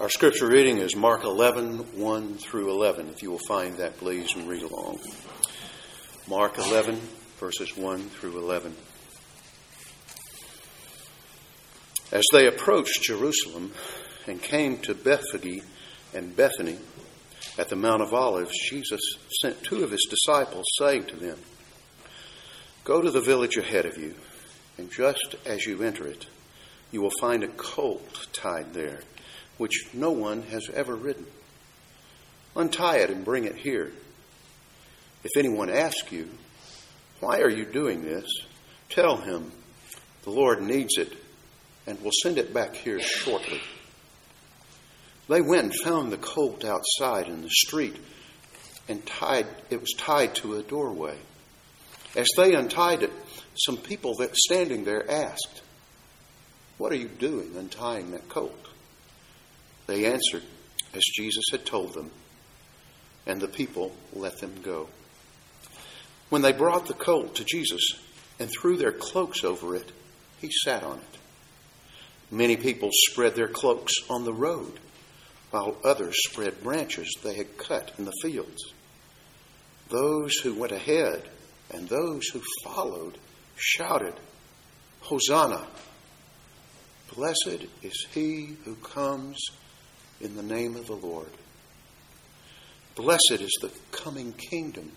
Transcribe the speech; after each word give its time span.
Our 0.00 0.08
scripture 0.08 0.46
reading 0.46 0.78
is 0.78 0.96
Mark 0.96 1.24
11, 1.24 1.98
1 2.00 2.38
through 2.38 2.70
11. 2.70 3.10
If 3.10 3.22
you 3.22 3.32
will 3.32 3.46
find 3.46 3.76
that, 3.76 3.98
please, 3.98 4.34
and 4.34 4.48
read 4.48 4.62
along. 4.62 4.98
Mark 6.26 6.56
11, 6.56 6.98
verses 7.38 7.76
1 7.76 8.08
through 8.08 8.38
11. 8.38 8.74
As 12.12 12.24
they 12.32 12.46
approached 12.46 13.02
Jerusalem 13.02 13.72
and 14.26 14.40
came 14.40 14.78
to 14.78 14.94
Bethphage 14.94 15.60
and 16.14 16.34
Bethany 16.34 16.78
at 17.58 17.68
the 17.68 17.76
Mount 17.76 18.00
of 18.00 18.14
Olives, 18.14 18.58
Jesus 18.70 19.02
sent 19.42 19.62
two 19.62 19.84
of 19.84 19.90
his 19.90 20.08
disciples, 20.08 20.64
saying 20.78 21.08
to 21.08 21.16
them, 21.16 21.36
Go 22.84 23.02
to 23.02 23.10
the 23.10 23.20
village 23.20 23.58
ahead 23.58 23.84
of 23.84 23.98
you, 23.98 24.14
and 24.78 24.90
just 24.90 25.36
as 25.44 25.66
you 25.66 25.82
enter 25.82 26.06
it, 26.06 26.24
you 26.90 27.02
will 27.02 27.12
find 27.20 27.44
a 27.44 27.48
colt 27.48 28.28
tied 28.32 28.72
there 28.72 29.00
which 29.60 29.88
no 29.92 30.10
one 30.10 30.40
has 30.40 30.70
ever 30.70 30.96
ridden. 30.96 31.26
Untie 32.56 32.96
it 32.96 33.10
and 33.10 33.26
bring 33.26 33.44
it 33.44 33.56
here. 33.56 33.92
If 35.22 35.36
anyone 35.36 35.68
asks 35.68 36.10
you, 36.10 36.30
Why 37.20 37.42
are 37.42 37.50
you 37.50 37.66
doing 37.66 38.02
this? 38.02 38.24
tell 38.88 39.18
him, 39.18 39.52
The 40.22 40.30
Lord 40.30 40.62
needs 40.62 40.96
it 40.96 41.12
and 41.86 42.00
will 42.00 42.10
send 42.22 42.38
it 42.38 42.54
back 42.54 42.74
here 42.74 43.00
shortly. 43.00 43.60
They 45.28 45.42
went 45.42 45.64
and 45.64 45.74
found 45.84 46.10
the 46.10 46.16
colt 46.16 46.64
outside 46.64 47.28
in 47.28 47.42
the 47.42 47.50
street 47.50 47.96
and 48.88 49.04
tied 49.04 49.46
it 49.68 49.78
was 49.78 49.92
tied 49.98 50.36
to 50.36 50.54
a 50.54 50.62
doorway. 50.62 51.18
As 52.16 52.28
they 52.38 52.54
untied 52.54 53.02
it, 53.02 53.12
some 53.56 53.76
people 53.76 54.14
that 54.20 54.34
standing 54.34 54.84
there 54.84 55.08
asked, 55.10 55.60
What 56.78 56.92
are 56.92 56.96
you 56.96 57.08
doing 57.08 57.54
untying 57.58 58.12
that 58.12 58.26
colt? 58.30 58.69
They 59.90 60.06
answered 60.06 60.44
as 60.94 61.02
Jesus 61.02 61.46
had 61.50 61.66
told 61.66 61.94
them, 61.94 62.12
and 63.26 63.40
the 63.40 63.48
people 63.48 63.92
let 64.12 64.38
them 64.38 64.54
go. 64.62 64.88
When 66.28 66.42
they 66.42 66.52
brought 66.52 66.86
the 66.86 66.94
colt 66.94 67.34
to 67.34 67.44
Jesus 67.44 67.98
and 68.38 68.48
threw 68.48 68.76
their 68.76 68.92
cloaks 68.92 69.42
over 69.42 69.74
it, 69.74 69.90
he 70.40 70.48
sat 70.52 70.84
on 70.84 70.98
it. 70.98 71.18
Many 72.30 72.56
people 72.56 72.90
spread 72.92 73.34
their 73.34 73.48
cloaks 73.48 73.94
on 74.08 74.24
the 74.24 74.32
road, 74.32 74.78
while 75.50 75.76
others 75.82 76.14
spread 76.22 76.62
branches 76.62 77.12
they 77.24 77.34
had 77.34 77.58
cut 77.58 77.90
in 77.98 78.04
the 78.04 78.16
fields. 78.22 78.72
Those 79.88 80.36
who 80.36 80.54
went 80.54 80.70
ahead 80.70 81.28
and 81.74 81.88
those 81.88 82.28
who 82.28 82.42
followed 82.62 83.18
shouted, 83.56 84.14
Hosanna! 85.00 85.66
Blessed 87.12 87.66
is 87.82 88.06
he 88.14 88.54
who 88.64 88.76
comes 88.76 89.36
in 90.20 90.36
the 90.36 90.42
name 90.42 90.76
of 90.76 90.86
the 90.86 90.94
Lord. 90.94 91.30
Blessed 92.94 93.38
is 93.40 93.58
the 93.60 93.72
coming 93.92 94.32
kingdom 94.32 94.92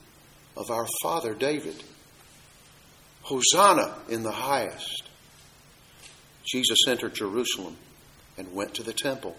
of 0.57 0.69
our 0.69 0.87
father 1.01 1.33
David. 1.33 1.81
Hosanna 3.21 3.95
in 4.09 4.23
the 4.23 4.31
highest. 4.31 5.03
Jesus 6.45 6.79
entered 6.87 7.13
Jerusalem 7.13 7.77
and 8.37 8.53
went 8.53 8.73
to 8.75 8.83
the 8.83 8.93
temple. 8.93 9.37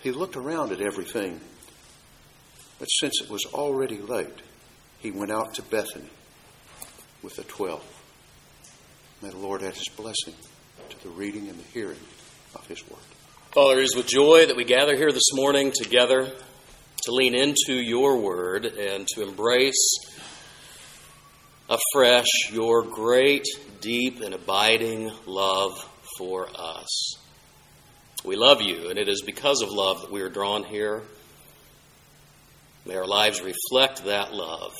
He 0.00 0.12
looked 0.12 0.36
around 0.36 0.70
at 0.72 0.80
everything, 0.80 1.40
but 2.78 2.86
since 2.86 3.20
it 3.20 3.28
was 3.28 3.44
already 3.52 3.98
late, 3.98 4.40
he 5.00 5.10
went 5.10 5.32
out 5.32 5.54
to 5.54 5.62
Bethany 5.62 6.10
with 7.22 7.36
the 7.36 7.42
twelve. 7.44 7.84
May 9.20 9.30
the 9.30 9.38
Lord 9.38 9.62
add 9.62 9.74
his 9.74 9.88
blessing 9.88 10.34
to 10.90 11.02
the 11.02 11.10
reading 11.10 11.48
and 11.48 11.58
the 11.58 11.68
hearing 11.72 11.98
of 12.54 12.66
his 12.66 12.88
word. 12.88 13.00
Father, 13.52 13.80
it 13.80 13.84
is 13.84 13.96
with 13.96 14.06
joy 14.06 14.46
that 14.46 14.54
we 14.54 14.62
gather 14.62 14.94
here 14.94 15.10
this 15.10 15.32
morning 15.32 15.72
together 15.74 16.24
to 17.02 17.12
lean 17.12 17.34
into 17.34 17.72
your 17.74 18.16
word 18.18 18.64
and 18.64 19.08
to 19.08 19.26
embrace 19.26 19.98
afresh 21.68 22.28
your 22.52 22.84
great, 22.84 23.44
deep, 23.80 24.20
and 24.20 24.34
abiding 24.34 25.10
love 25.26 25.84
for 26.16 26.48
us. 26.56 27.14
We 28.24 28.36
love 28.36 28.62
you, 28.62 28.88
and 28.88 28.96
it 28.96 29.08
is 29.08 29.20
because 29.22 29.62
of 29.62 29.68
love 29.72 30.02
that 30.02 30.12
we 30.12 30.20
are 30.22 30.28
drawn 30.28 30.62
here. 30.62 31.02
May 32.86 32.94
our 32.94 33.06
lives 33.06 33.42
reflect 33.42 34.04
that 34.04 34.32
love. 34.32 34.70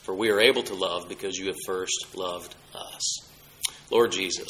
For 0.00 0.14
we 0.14 0.30
are 0.30 0.40
able 0.40 0.62
to 0.62 0.74
love 0.74 1.10
because 1.10 1.36
you 1.36 1.48
have 1.48 1.56
first 1.66 2.16
loved 2.16 2.54
us. 2.74 3.18
Lord 3.90 4.12
Jesus, 4.12 4.48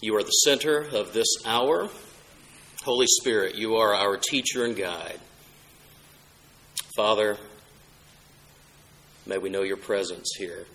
you 0.00 0.16
are 0.16 0.22
the 0.22 0.30
center 0.30 0.78
of 0.78 1.12
this 1.12 1.28
hour. 1.44 1.88
Holy 2.84 3.06
Spirit, 3.06 3.54
you 3.54 3.76
are 3.76 3.94
our 3.94 4.16
teacher 4.16 4.64
and 4.64 4.76
guide. 4.76 5.18
Father, 6.96 7.38
may 9.26 9.38
we 9.38 9.48
know 9.48 9.62
your 9.62 9.76
presence 9.76 10.34
here 10.36 10.66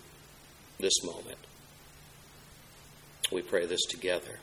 this 0.78 1.04
moment. 1.04 1.38
We 3.30 3.42
pray 3.42 3.66
this 3.66 3.82
together. 3.88 4.40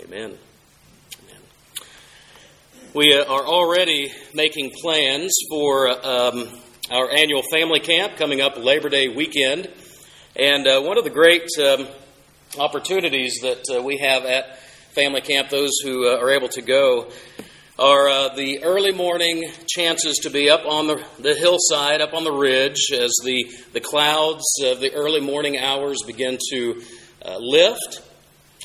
Amen. 0.00 0.38
We 2.94 3.12
uh, 3.12 3.24
are 3.24 3.44
already 3.44 4.12
making 4.34 4.70
plans 4.80 5.34
for 5.50 5.88
um, 5.88 6.46
our 6.92 7.10
annual 7.10 7.42
family 7.50 7.80
camp 7.80 8.16
coming 8.16 8.40
up 8.40 8.56
Labor 8.56 8.88
Day 8.88 9.08
weekend. 9.08 9.68
And 10.36 10.64
uh, 10.68 10.80
one 10.80 10.96
of 10.96 11.02
the 11.02 11.10
great 11.10 11.48
um, 11.58 11.88
opportunities 12.58 13.38
that 13.42 13.64
uh, 13.74 13.82
we 13.82 13.98
have 13.98 14.24
at 14.24 14.58
family 14.94 15.20
camp, 15.20 15.50
those 15.50 15.72
who 15.82 16.08
uh, 16.08 16.18
are 16.18 16.30
able 16.30 16.48
to 16.48 16.62
go, 16.62 17.10
are 17.78 18.08
uh, 18.08 18.34
the 18.36 18.62
early 18.62 18.92
morning 18.92 19.50
chances 19.68 20.18
to 20.22 20.30
be 20.30 20.48
up 20.48 20.64
on 20.64 20.86
the, 20.86 21.04
the 21.18 21.34
hillside, 21.34 22.00
up 22.00 22.14
on 22.14 22.22
the 22.22 22.32
ridge, 22.32 22.92
as 22.92 23.12
the, 23.24 23.50
the 23.72 23.80
clouds 23.80 24.44
of 24.64 24.80
the 24.80 24.92
early 24.94 25.20
morning 25.20 25.58
hours 25.58 25.98
begin 26.06 26.38
to 26.50 26.82
uh, 27.24 27.36
lift. 27.38 28.00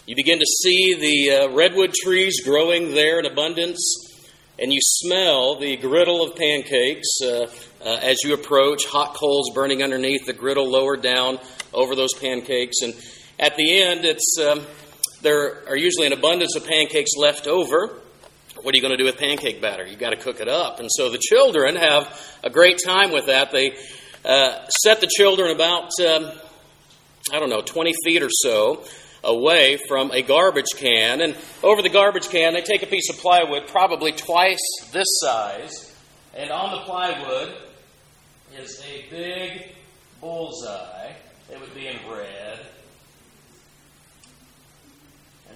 You 0.06 0.16
begin 0.16 0.40
to 0.40 0.46
see 0.46 0.96
the 0.96 1.36
uh, 1.36 1.50
redwood 1.50 1.94
trees 1.94 2.44
growing 2.44 2.94
there 2.94 3.20
in 3.20 3.26
abundance, 3.26 3.82
and 4.60 4.72
you 4.72 4.80
smell 4.82 5.60
the 5.60 5.78
griddle 5.78 6.22
of 6.22 6.36
pancakes 6.36 7.08
uh, 7.24 7.48
as 7.82 8.18
you 8.24 8.34
approach, 8.34 8.86
hot 8.86 9.16
coals 9.16 9.52
burning 9.56 9.82
underneath, 9.82 10.26
the 10.26 10.34
griddle 10.34 10.70
lowered 10.70 11.02
down 11.02 11.40
over 11.74 11.96
those 11.96 12.14
pancakes. 12.14 12.82
And 12.82 12.94
at 13.40 13.56
the 13.56 13.82
end, 13.82 14.04
it's 14.04 14.38
um, 14.38 14.66
there 15.22 15.68
are 15.70 15.78
usually 15.78 16.08
an 16.08 16.14
abundance 16.14 16.56
of 16.56 16.66
pancakes 16.66 17.12
left 17.18 17.48
over. 17.48 18.02
What 18.62 18.74
are 18.74 18.76
you 18.76 18.82
going 18.82 18.92
to 18.92 18.98
do 18.98 19.06
with 19.06 19.18
pancake 19.18 19.62
batter? 19.62 19.86
You've 19.86 20.00
got 20.00 20.10
to 20.10 20.18
cook 20.18 20.42
it 20.42 20.50
up. 20.50 20.80
And 20.80 20.90
so 20.92 21.10
the 21.10 21.18
children 21.18 21.78
have 21.78 22.38
a 22.44 22.50
great 22.50 22.80
time 22.84 23.12
with 23.12 23.28
that. 23.28 23.52
They 23.52 23.78
uh, 24.26 24.68
set 24.68 25.00
the 25.00 25.08
children 25.08 25.52
about, 25.52 25.90
um, 26.02 26.32
I 27.32 27.40
don't 27.40 27.50
know, 27.50 27.62
20 27.62 27.94
feet 28.04 28.22
or 28.22 28.30
so 28.30 28.84
away 29.24 29.78
from 29.88 30.12
a 30.12 30.22
garbage 30.22 30.76
can. 30.76 31.22
And 31.22 31.38
over 31.64 31.82
the 31.82 31.90
garbage 31.90 32.28
can, 32.28 32.54
they 32.54 32.62
take 32.62 32.84
a 32.84 32.88
piece 32.88 33.10
of 33.10 33.18
plywood, 33.18 33.68
probably 33.68 34.12
twice 34.12 34.60
this 34.92 35.08
size. 35.22 35.96
And 36.36 36.52
on 36.52 36.72
the 36.72 36.82
plywood 36.82 37.56
is 38.58 38.84
a 38.86 39.10
big 39.10 39.72
bullseye. 40.20 41.14
It 41.50 41.60
would 41.60 41.74
be 41.74 41.88
in 41.88 41.98
red 42.10 42.60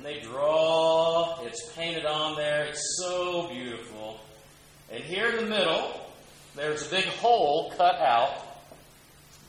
and 0.04 0.14
they 0.16 0.22
draw. 0.22 1.40
It's 1.44 1.72
painted 1.74 2.06
on 2.06 2.36
there. 2.36 2.66
It's 2.66 2.98
so 3.02 3.48
beautiful. 3.48 4.20
And 4.92 5.04
here 5.04 5.30
in 5.30 5.38
the 5.38 5.50
middle, 5.50 6.00
there's 6.56 6.86
a 6.88 6.90
big 6.90 7.06
hole 7.06 7.74
cut 7.78 7.96
out 7.96 8.36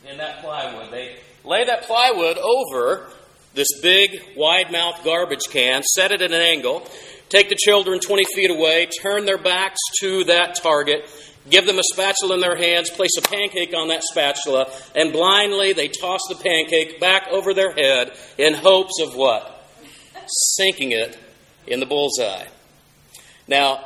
in 0.09 0.19
that 0.19 0.43
plywood. 0.43 0.93
They 0.93 1.17
lay 1.45 1.65
that 1.65 1.83
plywood 1.83 2.39
over 2.39 3.11
this 3.55 3.69
big, 3.83 4.11
wide 4.37 4.73
mouth 4.73 5.03
garbage 5.05 5.49
can, 5.51 5.83
set 5.83 6.13
it 6.13 6.23
at 6.23 6.33
an 6.33 6.41
angle, 6.41 6.87
take 7.29 7.49
the 7.49 7.57
children 7.59 8.01
20 8.01 8.25
feet 8.35 8.51
away, 8.51 8.87
turn 9.01 9.27
their 9.27 9.39
backs 9.39 9.81
to 10.01 10.25
that 10.25 10.57
target, 10.57 11.09
give 11.49 11.67
them 11.67 11.79
a 11.79 11.83
spatula 11.93 12.35
in 12.35 12.41
their 12.41 12.57
hands, 12.57 12.91
place 12.91 13.17
a 13.19 13.23
pancake 13.23 13.75
on 13.77 13.89
that 13.89 14.03
spatula, 14.03 14.71
and 14.97 15.13
blindly 15.13 15.73
they 15.73 15.89
toss 15.89 16.21
the 16.29 16.35
pancake 16.35 16.99
back 17.01 17.29
over 17.31 17.55
their 17.55 17.73
head 17.73 18.13
in 18.39 18.55
hopes 18.55 19.01
of 19.01 19.15
what? 19.15 19.54
Sinking 20.27 20.93
it 20.93 21.19
in 21.67 21.81
the 21.81 21.87
bullseye. 21.87 22.47
Now, 23.49 23.85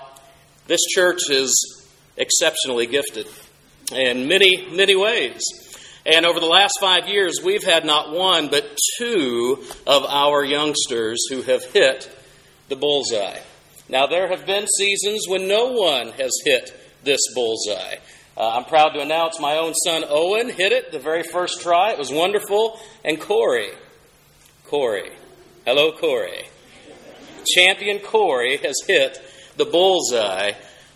this 0.66 0.80
church 0.94 1.30
is 1.30 1.86
exceptionally 2.16 2.86
gifted 2.86 3.26
in 3.92 4.28
many, 4.28 4.68
many 4.70 4.94
ways. 4.96 5.40
And 6.04 6.24
over 6.24 6.40
the 6.40 6.46
last 6.46 6.78
five 6.80 7.08
years, 7.08 7.40
we've 7.42 7.64
had 7.64 7.84
not 7.84 8.12
one, 8.12 8.48
but 8.48 8.76
two 8.98 9.62
of 9.86 10.04
our 10.04 10.44
youngsters 10.44 11.18
who 11.30 11.42
have 11.42 11.64
hit 11.64 12.10
the 12.68 12.76
bullseye. 12.76 13.40
Now, 13.88 14.06
there 14.06 14.28
have 14.28 14.46
been 14.46 14.66
seasons 14.66 15.26
when 15.28 15.48
no 15.48 15.72
one 15.72 16.12
has 16.12 16.32
hit 16.44 16.78
this 17.04 17.20
bullseye. 17.34 17.96
Uh, 18.36 18.50
I'm 18.56 18.64
proud 18.64 18.90
to 18.90 19.00
announce 19.00 19.40
my 19.40 19.56
own 19.56 19.74
son 19.74 20.04
Owen 20.08 20.48
hit 20.48 20.72
it 20.72 20.92
the 20.92 20.98
very 20.98 21.22
first 21.22 21.60
try. 21.60 21.90
It 21.90 21.98
was 21.98 22.12
wonderful. 22.12 22.78
And 23.04 23.20
Corey, 23.20 23.70
Corey, 24.66 25.10
Hello, 25.70 25.92
Corey. 25.92 26.46
champion 27.54 27.98
Corey 27.98 28.56
has 28.56 28.74
hit 28.86 29.20
the 29.58 29.66
bullseye 29.66 30.52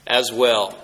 as 0.06 0.32
well. 0.32 0.74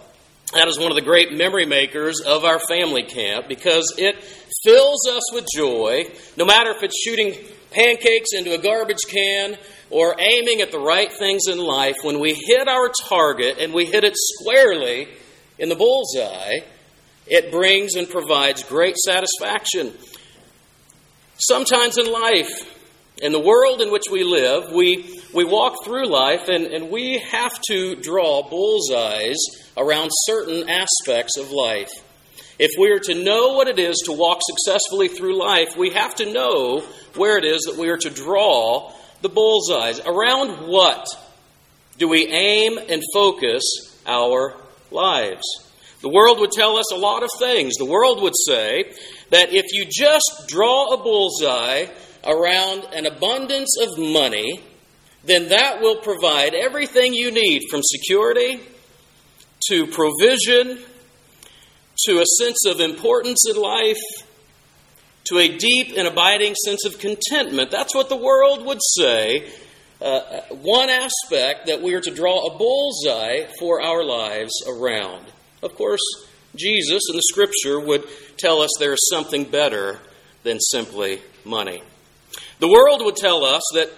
That 0.52 0.68
is 0.68 0.78
one 0.78 0.92
of 0.92 0.94
the 0.94 1.00
great 1.00 1.32
memory 1.32 1.64
makers 1.64 2.20
of 2.20 2.44
our 2.44 2.60
family 2.68 3.04
camp 3.04 3.48
because 3.48 3.94
it 3.96 4.22
fills 4.62 5.08
us 5.08 5.32
with 5.32 5.46
joy, 5.56 6.04
no 6.36 6.44
matter 6.44 6.70
if 6.72 6.82
it's 6.82 7.02
shooting 7.02 7.32
pancakes 7.70 8.34
into 8.34 8.52
a 8.52 8.58
garbage 8.58 9.06
can 9.08 9.56
or 9.88 10.16
aiming 10.20 10.60
at 10.60 10.70
the 10.70 10.78
right 10.78 11.10
things 11.10 11.44
in 11.48 11.56
life. 11.56 11.96
When 12.02 12.20
we 12.20 12.34
hit 12.34 12.68
our 12.68 12.90
target 13.08 13.56
and 13.58 13.72
we 13.72 13.86
hit 13.86 14.04
it 14.04 14.12
squarely 14.16 15.08
in 15.58 15.70
the 15.70 15.76
bullseye, 15.76 16.58
it 17.26 17.50
brings 17.50 17.94
and 17.94 18.06
provides 18.06 18.62
great 18.64 18.98
satisfaction. 18.98 19.94
Sometimes 21.38 21.96
in 21.96 22.12
life, 22.12 22.74
in 23.22 23.32
the 23.32 23.40
world 23.40 23.80
in 23.80 23.90
which 23.90 24.04
we 24.10 24.22
live, 24.22 24.70
we, 24.72 25.20
we 25.34 25.44
walk 25.44 25.84
through 25.84 26.06
life 26.08 26.48
and, 26.48 26.66
and 26.66 26.90
we 26.90 27.18
have 27.18 27.60
to 27.68 27.96
draw 27.96 28.48
bullseyes 28.48 29.38
around 29.76 30.10
certain 30.26 30.68
aspects 30.68 31.36
of 31.36 31.50
life. 31.50 31.90
If 32.58 32.72
we 32.78 32.90
are 32.90 32.98
to 33.00 33.14
know 33.14 33.54
what 33.54 33.68
it 33.68 33.78
is 33.78 34.02
to 34.06 34.12
walk 34.12 34.38
successfully 34.42 35.08
through 35.08 35.38
life, 35.38 35.76
we 35.76 35.90
have 35.90 36.14
to 36.16 36.32
know 36.32 36.80
where 37.14 37.38
it 37.38 37.44
is 37.44 37.62
that 37.62 37.76
we 37.76 37.88
are 37.88 37.96
to 37.96 38.10
draw 38.10 38.92
the 39.22 39.28
bullseyes. 39.28 40.00
Around 40.00 40.68
what 40.68 41.06
do 41.98 42.08
we 42.08 42.26
aim 42.26 42.78
and 42.78 43.02
focus 43.12 43.62
our 44.06 44.54
lives? 44.90 45.44
The 46.02 46.08
world 46.08 46.38
would 46.38 46.52
tell 46.52 46.76
us 46.76 46.92
a 46.92 46.96
lot 46.96 47.24
of 47.24 47.30
things. 47.38 47.74
The 47.74 47.84
world 47.84 48.22
would 48.22 48.36
say 48.46 48.92
that 49.30 49.52
if 49.52 49.66
you 49.72 49.84
just 49.84 50.44
draw 50.48 50.94
a 50.94 51.02
bullseye 51.02 51.86
around 52.28 52.86
an 52.92 53.06
abundance 53.06 53.76
of 53.80 53.98
money, 53.98 54.62
then 55.24 55.48
that 55.48 55.80
will 55.80 55.96
provide 55.96 56.54
everything 56.54 57.14
you 57.14 57.30
need 57.30 57.62
from 57.70 57.80
security 57.82 58.60
to 59.68 59.86
provision 59.86 60.78
to 62.06 62.20
a 62.20 62.24
sense 62.38 62.64
of 62.66 62.80
importance 62.80 63.44
in 63.48 63.56
life 63.56 64.00
to 65.24 65.38
a 65.38 65.56
deep 65.58 65.94
and 65.96 66.06
abiding 66.06 66.54
sense 66.54 66.84
of 66.84 66.98
contentment. 66.98 67.70
That's 67.70 67.94
what 67.94 68.08
the 68.08 68.16
world 68.16 68.64
would 68.64 68.80
say. 68.96 69.50
Uh, 70.00 70.40
one 70.50 70.88
aspect 70.88 71.66
that 71.66 71.82
we 71.82 71.94
are 71.94 72.00
to 72.00 72.14
draw 72.14 72.46
a 72.46 72.56
bullseye 72.56 73.46
for 73.58 73.82
our 73.82 74.04
lives 74.04 74.52
around. 74.66 75.26
Of 75.62 75.74
course, 75.74 76.00
Jesus 76.54 77.02
in 77.10 77.16
the 77.16 77.22
scripture 77.30 77.80
would 77.80 78.04
tell 78.36 78.62
us 78.62 78.70
there 78.78 78.92
is 78.92 79.08
something 79.10 79.44
better 79.44 79.98
than 80.44 80.60
simply 80.60 81.20
money. 81.44 81.82
The 82.60 82.68
world 82.68 83.02
would 83.04 83.16
tell 83.16 83.44
us 83.44 83.62
that 83.74 83.90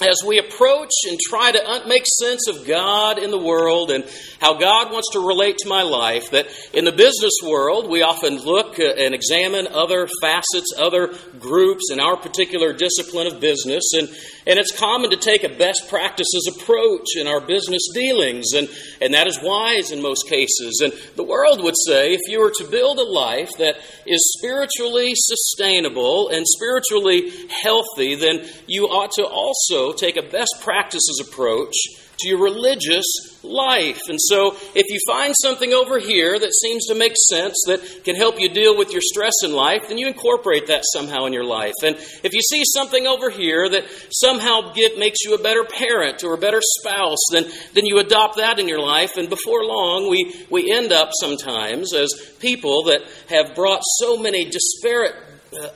as 0.00 0.22
we 0.24 0.38
approach 0.38 0.92
and 1.08 1.18
try 1.18 1.50
to 1.50 1.82
make 1.88 2.04
sense 2.20 2.46
of 2.48 2.66
God 2.66 3.18
in 3.18 3.32
the 3.32 3.38
world 3.38 3.90
and 3.90 4.04
how 4.40 4.54
God 4.54 4.92
wants 4.92 5.08
to 5.12 5.26
relate 5.26 5.58
to 5.58 5.68
my 5.68 5.82
life, 5.82 6.30
that 6.30 6.46
in 6.72 6.84
the 6.84 6.92
business 6.92 7.32
world, 7.44 7.90
we 7.90 8.02
often 8.02 8.36
look 8.38 8.78
uh, 8.78 8.84
and 8.84 9.12
examine 9.12 9.66
other 9.66 10.08
facets, 10.20 10.72
other 10.78 11.12
groups 11.40 11.90
in 11.90 11.98
our 11.98 12.16
particular 12.16 12.72
discipline 12.72 13.26
of 13.26 13.40
business, 13.40 13.92
and, 13.94 14.08
and 14.46 14.58
it's 14.58 14.76
common 14.78 15.10
to 15.10 15.16
take 15.16 15.42
a 15.42 15.48
best 15.48 15.88
practices 15.88 16.48
approach 16.56 17.16
in 17.16 17.26
our 17.26 17.40
business 17.40 17.82
dealings, 17.92 18.52
and, 18.54 18.68
and 19.00 19.14
that 19.14 19.26
is 19.26 19.40
wise 19.42 19.90
in 19.90 20.00
most 20.00 20.28
cases. 20.28 20.80
And 20.80 20.92
the 21.16 21.24
world 21.24 21.60
would 21.64 21.76
say 21.86 22.14
if 22.14 22.20
you 22.28 22.40
were 22.40 22.52
to 22.58 22.64
build 22.70 22.98
a 22.98 23.04
life 23.04 23.50
that 23.58 23.76
is 24.06 24.34
spiritually 24.38 25.12
sustainable 25.16 26.28
and 26.28 26.46
spiritually 26.46 27.32
healthy, 27.50 28.14
then 28.14 28.48
you 28.68 28.84
ought 28.84 29.10
to 29.12 29.24
also 29.24 29.87
take 29.92 30.16
a 30.16 30.22
best 30.22 30.54
practices 30.60 31.22
approach 31.28 31.74
to 32.20 32.28
your 32.28 32.42
religious 32.42 33.06
life. 33.42 34.00
And 34.08 34.18
so, 34.20 34.56
if 34.74 34.86
you 34.88 34.98
find 35.06 35.34
something 35.40 35.72
over 35.72 35.98
here 35.98 36.38
that 36.38 36.52
seems 36.52 36.86
to 36.86 36.94
make 36.94 37.12
sense, 37.30 37.56
that 37.66 38.04
can 38.04 38.16
help 38.16 38.40
you 38.40 38.48
deal 38.48 38.76
with 38.76 38.92
your 38.92 39.00
stress 39.00 39.34
in 39.44 39.52
life, 39.52 39.88
then 39.88 39.98
you 39.98 40.08
incorporate 40.08 40.66
that 40.66 40.82
somehow 40.92 41.26
in 41.26 41.32
your 41.32 41.44
life. 41.44 41.74
And 41.84 41.96
if 42.24 42.34
you 42.34 42.40
see 42.40 42.62
something 42.64 43.06
over 43.06 43.30
here 43.30 43.68
that 43.68 43.84
somehow 44.10 44.72
get, 44.72 44.98
makes 44.98 45.18
you 45.24 45.34
a 45.34 45.42
better 45.42 45.64
parent 45.64 46.24
or 46.24 46.34
a 46.34 46.38
better 46.38 46.60
spouse, 46.80 47.22
then, 47.32 47.44
then 47.74 47.86
you 47.86 47.98
adopt 47.98 48.36
that 48.36 48.58
in 48.58 48.68
your 48.68 48.80
life. 48.80 49.16
And 49.16 49.28
before 49.28 49.64
long, 49.64 50.10
we, 50.10 50.44
we 50.50 50.72
end 50.72 50.92
up 50.92 51.10
sometimes 51.20 51.94
as 51.94 52.12
people 52.40 52.84
that 52.84 53.02
have 53.28 53.54
brought 53.54 53.82
so 54.00 54.18
many 54.18 54.44
disparate 54.44 55.14
uh, 55.60 55.68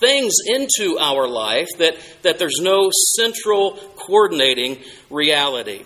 things 0.00 0.34
into 0.46 0.98
our 0.98 1.28
life 1.28 1.68
that, 1.78 1.96
that 2.22 2.38
there's 2.38 2.58
no 2.60 2.90
central 3.16 3.78
coordinating 3.96 4.78
reality. 5.10 5.84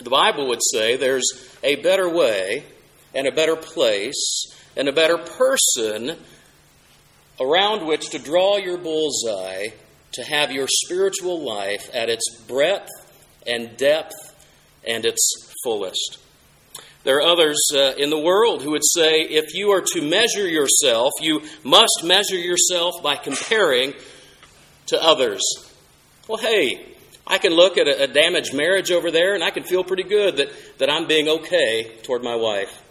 The 0.00 0.10
Bible 0.10 0.48
would 0.48 0.60
say 0.62 0.96
there's 0.96 1.28
a 1.62 1.76
better 1.76 2.08
way 2.08 2.64
and 3.14 3.26
a 3.26 3.32
better 3.32 3.56
place 3.56 4.46
and 4.76 4.88
a 4.88 4.92
better 4.92 5.18
person 5.18 6.16
around 7.40 7.86
which 7.86 8.10
to 8.10 8.18
draw 8.18 8.58
your 8.58 8.78
bullseye 8.78 9.68
to 10.12 10.22
have 10.24 10.52
your 10.52 10.66
spiritual 10.68 11.44
life 11.44 11.90
at 11.94 12.08
its 12.08 12.28
breadth 12.46 12.88
and 13.46 13.76
depth 13.76 14.14
and 14.86 15.04
its 15.04 15.54
fullest. 15.64 16.18
There 17.02 17.16
are 17.16 17.22
others 17.22 17.58
uh, 17.74 17.94
in 17.96 18.10
the 18.10 18.18
world 18.18 18.62
who 18.62 18.72
would 18.72 18.84
say 18.84 19.20
if 19.22 19.54
you 19.54 19.70
are 19.70 19.82
to 19.94 20.02
measure 20.02 20.46
yourself, 20.46 21.12
you 21.20 21.42
must 21.64 22.02
measure 22.04 22.36
yourself 22.36 23.02
by 23.02 23.16
comparing 23.16 23.94
to 24.86 25.02
others. 25.02 25.40
Well, 26.28 26.38
hey, 26.38 26.86
I 27.26 27.38
can 27.38 27.52
look 27.54 27.78
at 27.78 27.88
a, 27.88 28.04
a 28.04 28.06
damaged 28.06 28.52
marriage 28.52 28.90
over 28.90 29.10
there 29.10 29.34
and 29.34 29.42
I 29.42 29.50
can 29.50 29.62
feel 29.62 29.82
pretty 29.82 30.02
good 30.02 30.36
that, 30.36 30.48
that 30.78 30.90
I'm 30.90 31.06
being 31.06 31.28
okay 31.28 31.96
toward 32.02 32.22
my 32.22 32.36
wife. 32.36 32.82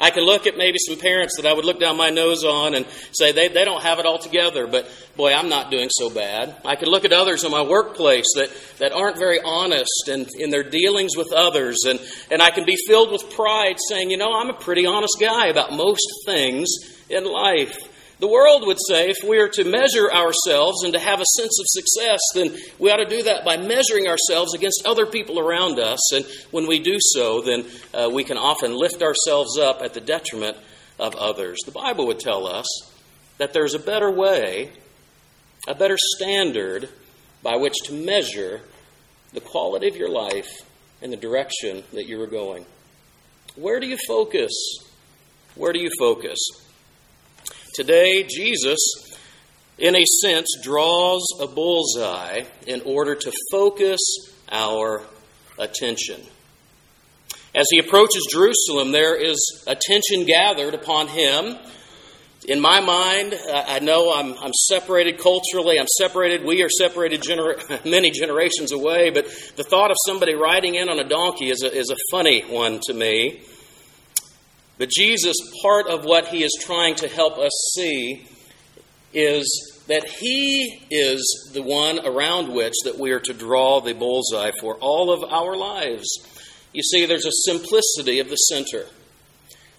I 0.00 0.10
can 0.10 0.22
look 0.22 0.46
at 0.46 0.56
maybe 0.56 0.78
some 0.78 0.98
parents 0.98 1.36
that 1.36 1.46
I 1.46 1.52
would 1.52 1.64
look 1.64 1.80
down 1.80 1.96
my 1.96 2.10
nose 2.10 2.44
on 2.44 2.74
and 2.74 2.86
say 3.12 3.32
they, 3.32 3.48
they 3.48 3.64
don't 3.64 3.82
have 3.82 3.98
it 3.98 4.06
all 4.06 4.18
together, 4.18 4.66
but 4.66 4.88
boy, 5.16 5.32
I'm 5.32 5.48
not 5.48 5.70
doing 5.70 5.88
so 5.90 6.08
bad. 6.08 6.56
I 6.64 6.76
can 6.76 6.88
look 6.88 7.04
at 7.04 7.12
others 7.12 7.42
in 7.42 7.50
my 7.50 7.62
workplace 7.62 8.26
that, 8.36 8.50
that 8.78 8.92
aren't 8.92 9.18
very 9.18 9.40
honest 9.44 10.08
and 10.08 10.28
in 10.38 10.50
their 10.50 10.62
dealings 10.62 11.16
with 11.16 11.32
others, 11.32 11.78
and, 11.86 11.98
and 12.30 12.40
I 12.40 12.50
can 12.50 12.64
be 12.64 12.76
filled 12.86 13.10
with 13.10 13.30
pride 13.30 13.76
saying, 13.88 14.10
you 14.10 14.16
know, 14.16 14.32
I'm 14.32 14.50
a 14.50 14.58
pretty 14.58 14.86
honest 14.86 15.16
guy 15.20 15.48
about 15.48 15.72
most 15.72 16.06
things 16.26 16.68
in 17.10 17.24
life. 17.24 17.76
The 18.20 18.28
world 18.28 18.66
would 18.66 18.78
say 18.88 19.10
if 19.10 19.18
we 19.26 19.38
are 19.38 19.48
to 19.48 19.64
measure 19.64 20.10
ourselves 20.12 20.82
and 20.82 20.92
to 20.92 20.98
have 20.98 21.20
a 21.20 21.36
sense 21.36 21.60
of 21.60 21.66
success, 21.68 22.18
then 22.34 22.56
we 22.78 22.90
ought 22.90 22.96
to 22.96 23.04
do 23.04 23.22
that 23.22 23.44
by 23.44 23.56
measuring 23.56 24.08
ourselves 24.08 24.54
against 24.54 24.82
other 24.84 25.06
people 25.06 25.38
around 25.38 25.78
us. 25.78 26.12
And 26.12 26.26
when 26.50 26.66
we 26.66 26.80
do 26.80 26.96
so, 26.98 27.42
then 27.42 27.64
uh, 27.94 28.10
we 28.12 28.24
can 28.24 28.36
often 28.36 28.76
lift 28.76 29.02
ourselves 29.02 29.56
up 29.56 29.82
at 29.82 29.94
the 29.94 30.00
detriment 30.00 30.56
of 30.98 31.14
others. 31.14 31.58
The 31.64 31.70
Bible 31.70 32.08
would 32.08 32.18
tell 32.18 32.48
us 32.48 32.66
that 33.38 33.52
there's 33.52 33.74
a 33.74 33.78
better 33.78 34.10
way, 34.10 34.72
a 35.68 35.74
better 35.76 35.96
standard 36.16 36.88
by 37.44 37.54
which 37.54 37.74
to 37.84 37.92
measure 37.92 38.62
the 39.32 39.40
quality 39.40 39.86
of 39.86 39.96
your 39.96 40.10
life 40.10 40.50
and 41.00 41.12
the 41.12 41.16
direction 41.16 41.84
that 41.92 42.06
you 42.06 42.20
are 42.20 42.26
going. 42.26 42.66
Where 43.54 43.78
do 43.78 43.86
you 43.86 43.98
focus? 44.08 44.50
Where 45.54 45.72
do 45.72 45.78
you 45.78 45.90
focus? 46.00 46.38
Today, 47.78 48.24
Jesus, 48.24 48.80
in 49.78 49.94
a 49.94 50.04
sense, 50.20 50.48
draws 50.64 51.24
a 51.40 51.46
bullseye 51.46 52.40
in 52.66 52.80
order 52.80 53.14
to 53.14 53.32
focus 53.52 54.00
our 54.50 55.04
attention. 55.60 56.20
As 57.54 57.66
he 57.70 57.78
approaches 57.78 58.26
Jerusalem, 58.32 58.90
there 58.90 59.14
is 59.14 59.38
attention 59.68 60.24
gathered 60.26 60.74
upon 60.74 61.06
him. 61.06 61.56
In 62.48 62.60
my 62.60 62.80
mind, 62.80 63.38
I 63.48 63.78
know 63.78 64.12
I'm, 64.12 64.34
I'm 64.38 64.54
separated 64.54 65.20
culturally. 65.20 65.78
I'm 65.78 65.86
separated. 65.86 66.44
We 66.44 66.64
are 66.64 66.68
separated 66.68 67.22
gener- 67.22 67.84
many 67.88 68.10
generations 68.10 68.72
away. 68.72 69.10
But 69.10 69.26
the 69.54 69.62
thought 69.62 69.92
of 69.92 69.96
somebody 70.04 70.34
riding 70.34 70.74
in 70.74 70.88
on 70.88 70.98
a 70.98 71.08
donkey 71.08 71.50
is 71.50 71.62
a, 71.62 71.72
is 71.72 71.90
a 71.90 71.96
funny 72.10 72.40
one 72.40 72.80
to 72.88 72.92
me. 72.92 73.44
But 74.78 74.90
Jesus, 74.90 75.34
part 75.60 75.88
of 75.88 76.04
what 76.04 76.28
he 76.28 76.44
is 76.44 76.56
trying 76.60 76.94
to 76.96 77.08
help 77.08 77.36
us 77.36 77.52
see 77.74 78.26
is 79.12 79.84
that 79.88 80.04
he 80.04 80.86
is 80.90 81.50
the 81.52 81.62
one 81.62 81.98
around 82.06 82.52
which 82.52 82.74
that 82.84 82.98
we 82.98 83.10
are 83.10 83.20
to 83.20 83.32
draw 83.32 83.80
the 83.80 83.94
bullseye 83.94 84.52
for 84.60 84.76
all 84.76 85.12
of 85.12 85.24
our 85.32 85.56
lives. 85.56 86.06
You 86.72 86.82
see, 86.82 87.06
there's 87.06 87.26
a 87.26 87.32
simplicity 87.50 88.20
of 88.20 88.28
the 88.28 88.36
center. 88.36 88.86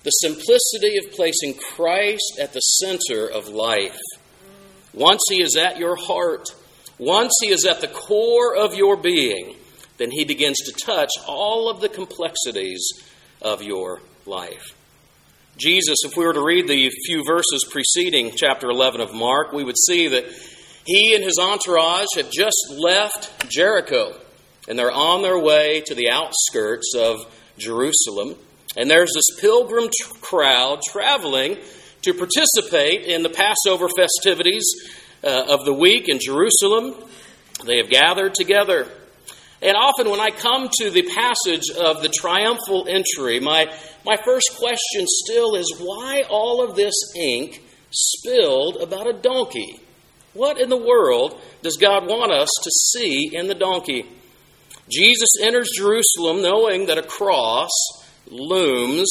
The 0.03 0.09
simplicity 0.11 0.97
of 0.97 1.11
placing 1.11 1.55
Christ 1.75 2.39
at 2.41 2.53
the 2.53 2.59
center 2.59 3.27
of 3.27 3.47
life. 3.47 3.99
Once 4.93 5.21
he 5.29 5.41
is 5.41 5.55
at 5.55 5.77
your 5.77 5.95
heart, 5.95 6.49
once 6.97 7.33
he 7.41 7.51
is 7.51 7.65
at 7.65 7.79
the 7.79 7.87
core 7.87 8.55
of 8.55 8.73
your 8.73 8.97
being, 8.97 9.55
then 9.97 10.11
he 10.11 10.25
begins 10.25 10.57
to 10.57 10.85
touch 10.85 11.09
all 11.27 11.69
of 11.69 11.79
the 11.79 11.89
complexities 11.89 12.89
of 13.41 13.61
your 13.61 14.01
life. 14.25 14.73
Jesus, 15.59 15.97
if 16.05 16.15
we 16.15 16.25
were 16.25 16.31
to 16.31 16.43
read 16.43 16.69
the 16.69 16.89
few 17.05 17.25
verses 17.25 17.67
preceding 17.69 18.31
chapter 18.33 18.69
11 18.69 19.01
of 19.01 19.13
Mark, 19.13 19.51
we 19.51 19.65
would 19.65 19.77
see 19.77 20.07
that 20.07 20.23
he 20.85 21.13
and 21.13 21.21
his 21.21 21.37
entourage 21.37 22.07
had 22.15 22.27
just 22.31 22.73
left 22.77 23.49
Jericho. 23.49 24.15
and 24.69 24.79
they're 24.79 24.91
on 24.91 25.21
their 25.21 25.37
way 25.37 25.81
to 25.87 25.95
the 25.95 26.11
outskirts 26.11 26.93
of 26.95 27.17
Jerusalem. 27.57 28.35
And 28.77 28.89
there's 28.89 29.11
this 29.13 29.37
pilgrim 29.41 29.89
t- 29.89 30.13
crowd 30.21 30.79
traveling 30.87 31.57
to 32.03 32.13
participate 32.13 33.03
in 33.03 33.23
the 33.23 33.29
Passover 33.29 33.89
festivities 33.97 34.63
uh, 35.23 35.45
of 35.49 35.65
the 35.65 35.73
week 35.73 36.07
in 36.07 36.19
Jerusalem. 36.21 36.95
They 37.65 37.77
have 37.77 37.89
gathered 37.89 38.33
together. 38.33 38.87
And 39.61 39.75
often, 39.75 40.09
when 40.09 40.21
I 40.21 40.29
come 40.29 40.69
to 40.79 40.89
the 40.89 41.03
passage 41.03 41.69
of 41.69 42.01
the 42.01 42.09
triumphal 42.09 42.87
entry, 42.87 43.39
my, 43.39 43.65
my 44.05 44.15
first 44.23 44.55
question 44.57 45.05
still 45.05 45.55
is 45.55 45.75
why 45.79 46.23
all 46.29 46.63
of 46.63 46.75
this 46.75 46.95
ink 47.15 47.61
spilled 47.91 48.77
about 48.77 49.07
a 49.07 49.13
donkey? 49.13 49.81
What 50.33 50.61
in 50.61 50.69
the 50.69 50.77
world 50.77 51.41
does 51.61 51.75
God 51.75 52.07
want 52.07 52.31
us 52.31 52.49
to 52.63 52.71
see 52.71 53.35
in 53.35 53.47
the 53.47 53.55
donkey? 53.55 54.05
Jesus 54.89 55.29
enters 55.41 55.69
Jerusalem 55.75 56.41
knowing 56.41 56.85
that 56.85 56.97
a 56.97 57.03
cross 57.03 57.69
looms 58.27 59.09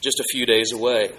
just 0.00 0.18
a 0.18 0.24
few 0.30 0.44
days 0.44 0.72
away. 0.72 1.12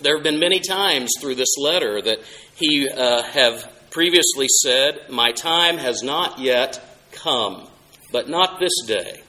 There 0.00 0.14
have 0.14 0.24
been 0.24 0.38
many 0.38 0.60
times 0.60 1.10
through 1.20 1.34
this 1.34 1.58
letter 1.58 2.00
that 2.00 2.20
he 2.54 2.88
uh, 2.88 3.22
have 3.22 3.70
previously 3.90 4.46
said, 4.48 5.10
My 5.10 5.32
time 5.32 5.78
has 5.78 6.02
not 6.02 6.38
yet 6.38 6.89
come, 7.12 7.66
but 8.12 8.28
not 8.28 8.58
this 8.60 8.72
day. 8.86 9.22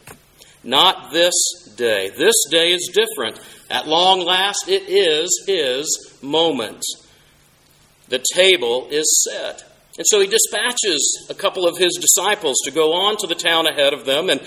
Not 0.63 1.11
this 1.11 1.33
day. 1.75 2.11
This 2.17 2.35
day 2.49 2.71
is 2.71 2.91
different. 2.93 3.39
At 3.69 3.87
long 3.87 4.19
last, 4.19 4.67
it 4.67 4.83
is 4.87 5.43
his 5.47 6.17
moment. 6.21 6.83
The 8.09 8.23
table 8.33 8.87
is 8.91 9.25
set. 9.27 9.63
And 9.97 10.05
so 10.07 10.19
he 10.19 10.27
dispatches 10.27 11.27
a 11.29 11.33
couple 11.33 11.67
of 11.67 11.77
his 11.77 11.97
disciples 11.99 12.57
to 12.65 12.71
go 12.71 12.93
on 12.93 13.17
to 13.17 13.27
the 13.27 13.35
town 13.35 13.65
ahead 13.65 13.93
of 13.93 14.05
them. 14.05 14.29
And 14.29 14.41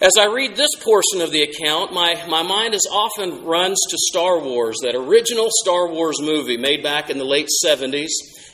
as 0.00 0.12
I 0.18 0.26
read 0.26 0.56
this 0.56 0.74
portion 0.80 1.20
of 1.20 1.32
the 1.32 1.42
account, 1.42 1.92
my, 1.92 2.24
my 2.28 2.42
mind 2.42 2.74
is 2.74 2.88
often 2.90 3.44
runs 3.44 3.78
to 3.90 3.96
Star 3.98 4.40
Wars, 4.40 4.78
that 4.82 4.94
original 4.94 5.48
Star 5.50 5.88
Wars 5.88 6.20
movie 6.20 6.56
made 6.56 6.82
back 6.82 7.10
in 7.10 7.18
the 7.18 7.24
late 7.24 7.48
70s. 7.64 8.08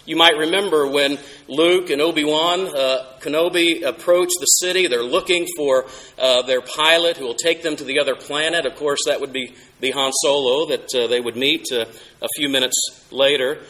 You 0.06 0.16
might 0.16 0.36
remember 0.36 0.86
when 0.86 1.18
Luke 1.48 1.88
and 1.90 2.02
Obi 2.02 2.24
Wan 2.24 2.66
uh, 2.66 3.18
Kenobi 3.20 3.82
approach 3.82 4.28
the 4.38 4.46
city. 4.46 4.86
They're 4.86 5.02
looking 5.02 5.46
for 5.56 5.86
uh, 6.18 6.42
their 6.42 6.60
pilot 6.60 7.16
who 7.16 7.24
will 7.24 7.34
take 7.34 7.62
them 7.62 7.76
to 7.76 7.84
the 7.84 7.98
other 7.98 8.14
planet. 8.14 8.66
Of 8.66 8.76
course, 8.76 9.00
that 9.06 9.20
would 9.20 9.32
be, 9.32 9.54
be 9.80 9.90
Han 9.90 10.12
Solo 10.12 10.66
that 10.66 10.94
uh, 10.94 11.06
they 11.06 11.20
would 11.20 11.36
meet 11.36 11.66
uh, 11.72 11.86
a 12.20 12.28
few 12.36 12.48
minutes 12.48 12.76
later. 13.10 13.60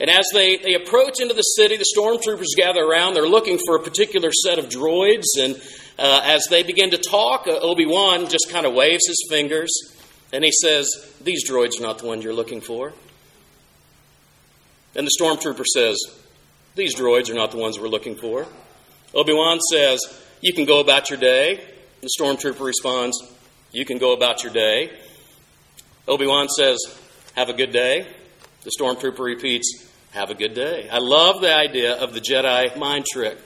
And 0.00 0.08
as 0.08 0.24
they, 0.32 0.56
they 0.56 0.74
approach 0.74 1.20
into 1.20 1.34
the 1.34 1.42
city, 1.42 1.76
the 1.76 1.86
stormtroopers 1.96 2.56
gather 2.56 2.82
around. 2.82 3.14
They're 3.14 3.26
looking 3.26 3.58
for 3.66 3.76
a 3.76 3.82
particular 3.82 4.30
set 4.32 4.58
of 4.58 4.68
droids. 4.68 5.26
And 5.38 5.56
uh, 5.98 6.20
as 6.24 6.46
they 6.48 6.62
begin 6.62 6.90
to 6.90 6.98
talk, 6.98 7.46
uh, 7.46 7.58
Obi 7.60 7.86
Wan 7.86 8.28
just 8.28 8.50
kind 8.50 8.66
of 8.66 8.74
waves 8.74 9.06
his 9.06 9.26
fingers 9.28 9.70
and 10.32 10.44
he 10.44 10.50
says, 10.62 10.88
These 11.20 11.48
droids 11.48 11.78
are 11.78 11.82
not 11.82 11.98
the 11.98 12.06
ones 12.06 12.24
you're 12.24 12.32
looking 12.32 12.60
for. 12.60 12.92
And 14.94 15.06
the 15.06 15.10
stormtrooper 15.20 15.64
says, 15.64 15.98
These 16.74 16.96
droids 16.96 17.30
are 17.30 17.34
not 17.34 17.50
the 17.50 17.58
ones 17.58 17.78
we're 17.78 17.88
looking 17.88 18.16
for. 18.16 18.46
Obi 19.14 19.32
Wan 19.32 19.60
says, 19.60 20.00
You 20.40 20.52
can 20.52 20.64
go 20.64 20.80
about 20.80 21.10
your 21.10 21.18
day. 21.18 21.62
The 22.00 22.10
stormtrooper 22.18 22.60
responds, 22.60 23.18
You 23.70 23.84
can 23.84 23.98
go 23.98 24.12
about 24.12 24.42
your 24.42 24.52
day. 24.52 24.90
Obi 26.08 26.26
Wan 26.26 26.48
says, 26.48 26.78
Have 27.34 27.48
a 27.48 27.54
good 27.54 27.72
day. 27.72 28.06
The 28.64 28.70
stormtrooper 28.78 29.20
repeats, 29.20 29.88
Have 30.12 30.30
a 30.30 30.34
good 30.34 30.54
day. 30.54 30.88
I 30.90 30.98
love 30.98 31.40
the 31.40 31.54
idea 31.54 31.94
of 31.94 32.12
the 32.12 32.20
Jedi 32.20 32.76
mind 32.76 33.06
trick. 33.10 33.38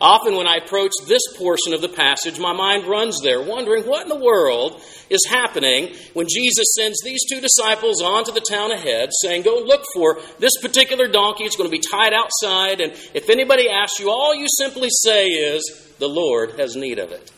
Often, 0.00 0.36
when 0.36 0.46
I 0.46 0.56
approach 0.56 0.92
this 1.08 1.22
portion 1.36 1.74
of 1.74 1.80
the 1.80 1.88
passage, 1.88 2.38
my 2.38 2.52
mind 2.52 2.86
runs 2.86 3.20
there, 3.20 3.42
wondering 3.42 3.82
what 3.84 4.02
in 4.02 4.08
the 4.08 4.24
world 4.24 4.80
is 5.10 5.26
happening 5.28 5.92
when 6.14 6.26
Jesus 6.32 6.66
sends 6.76 7.02
these 7.02 7.20
two 7.28 7.40
disciples 7.40 8.00
on 8.00 8.24
to 8.24 8.32
the 8.32 8.44
town 8.48 8.70
ahead, 8.70 9.10
saying, 9.22 9.42
Go 9.42 9.60
look 9.64 9.82
for 9.92 10.20
this 10.38 10.56
particular 10.62 11.08
donkey. 11.08 11.44
It's 11.44 11.56
going 11.56 11.68
to 11.68 11.76
be 11.76 11.82
tied 11.82 12.12
outside, 12.12 12.80
and 12.80 12.92
if 13.12 13.28
anybody 13.28 13.68
asks 13.68 13.98
you, 13.98 14.08
all 14.08 14.36
you 14.36 14.46
simply 14.56 14.88
say 15.02 15.26
is, 15.26 15.94
The 15.98 16.08
Lord 16.08 16.60
has 16.60 16.76
need 16.76 17.00
of 17.00 17.10
it. 17.10 17.32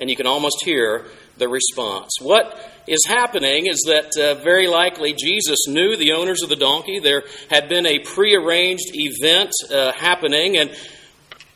And 0.00 0.10
you 0.10 0.16
can 0.16 0.26
almost 0.26 0.64
hear 0.64 1.06
the 1.38 1.48
response. 1.48 2.10
What 2.20 2.58
is 2.88 3.04
happening 3.06 3.66
is 3.66 3.84
that 3.86 4.16
uh, 4.16 4.42
very 4.42 4.66
likely 4.66 5.12
Jesus 5.12 5.66
knew 5.68 5.96
the 5.96 6.12
owners 6.12 6.42
of 6.42 6.48
the 6.48 6.56
donkey. 6.56 6.98
There 6.98 7.22
had 7.50 7.68
been 7.68 7.86
a 7.86 8.00
prearranged 8.00 8.90
event 8.94 9.52
uh, 9.72 9.92
happening, 9.92 10.56
and 10.56 10.70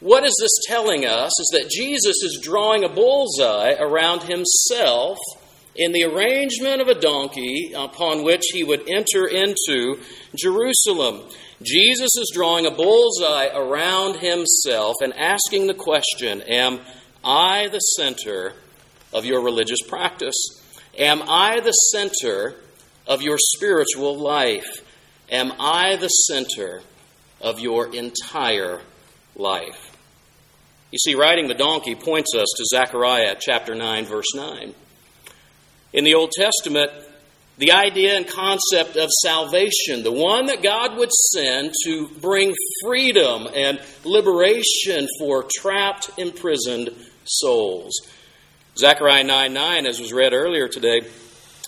what 0.02 0.24
is 0.24 0.34
this 0.40 0.58
telling 0.66 1.06
us 1.06 1.30
is 1.38 1.50
that 1.52 1.70
Jesus 1.70 2.16
is 2.24 2.40
drawing 2.42 2.82
a 2.82 2.88
bullseye 2.88 3.74
around 3.78 4.24
himself 4.24 5.16
in 5.76 5.92
the 5.92 6.02
arrangement 6.02 6.82
of 6.82 6.88
a 6.88 7.00
donkey 7.00 7.72
upon 7.72 8.24
which 8.24 8.42
he 8.52 8.64
would 8.64 8.90
enter 8.90 9.28
into 9.28 10.00
Jerusalem. 10.34 11.22
Jesus 11.62 12.10
is 12.16 12.32
drawing 12.34 12.66
a 12.66 12.72
bullseye 12.72 13.46
around 13.54 14.16
himself 14.16 14.96
and 15.00 15.14
asking 15.14 15.68
the 15.68 15.74
question 15.74 16.42
Am 16.42 16.80
I 17.22 17.68
the 17.68 17.78
center 17.78 18.54
of 19.12 19.24
your 19.24 19.40
religious 19.40 19.82
practice? 19.82 20.34
Am 20.98 21.22
I 21.28 21.60
the 21.60 21.70
center 21.70 22.56
of 23.06 23.22
your 23.22 23.38
spiritual 23.38 24.18
life? 24.18 24.84
Am 25.30 25.52
I 25.60 25.94
the 25.94 26.08
center 26.08 26.82
of 27.40 27.60
your 27.60 27.94
entire 27.94 28.80
life? 29.36 29.91
You 30.92 30.98
see, 30.98 31.14
riding 31.14 31.48
the 31.48 31.54
donkey 31.54 31.94
points 31.94 32.34
us 32.36 32.48
to 32.54 32.66
Zechariah 32.66 33.36
chapter 33.40 33.74
9, 33.74 34.04
verse 34.04 34.34
9. 34.34 34.74
In 35.94 36.04
the 36.04 36.12
Old 36.12 36.32
Testament, 36.32 36.90
the 37.56 37.72
idea 37.72 38.14
and 38.14 38.28
concept 38.28 38.96
of 38.96 39.08
salvation, 39.22 40.02
the 40.02 40.12
one 40.12 40.46
that 40.46 40.62
God 40.62 40.98
would 40.98 41.10
send 41.10 41.72
to 41.86 42.08
bring 42.20 42.54
freedom 42.84 43.48
and 43.54 43.80
liberation 44.04 45.08
for 45.18 45.46
trapped, 45.58 46.10
imprisoned 46.18 46.90
souls. 47.24 47.94
Zechariah 48.76 49.24
9 49.24 49.50
9, 49.50 49.86
as 49.86 49.98
was 49.98 50.12
read 50.12 50.34
earlier 50.34 50.68
today, 50.68 51.00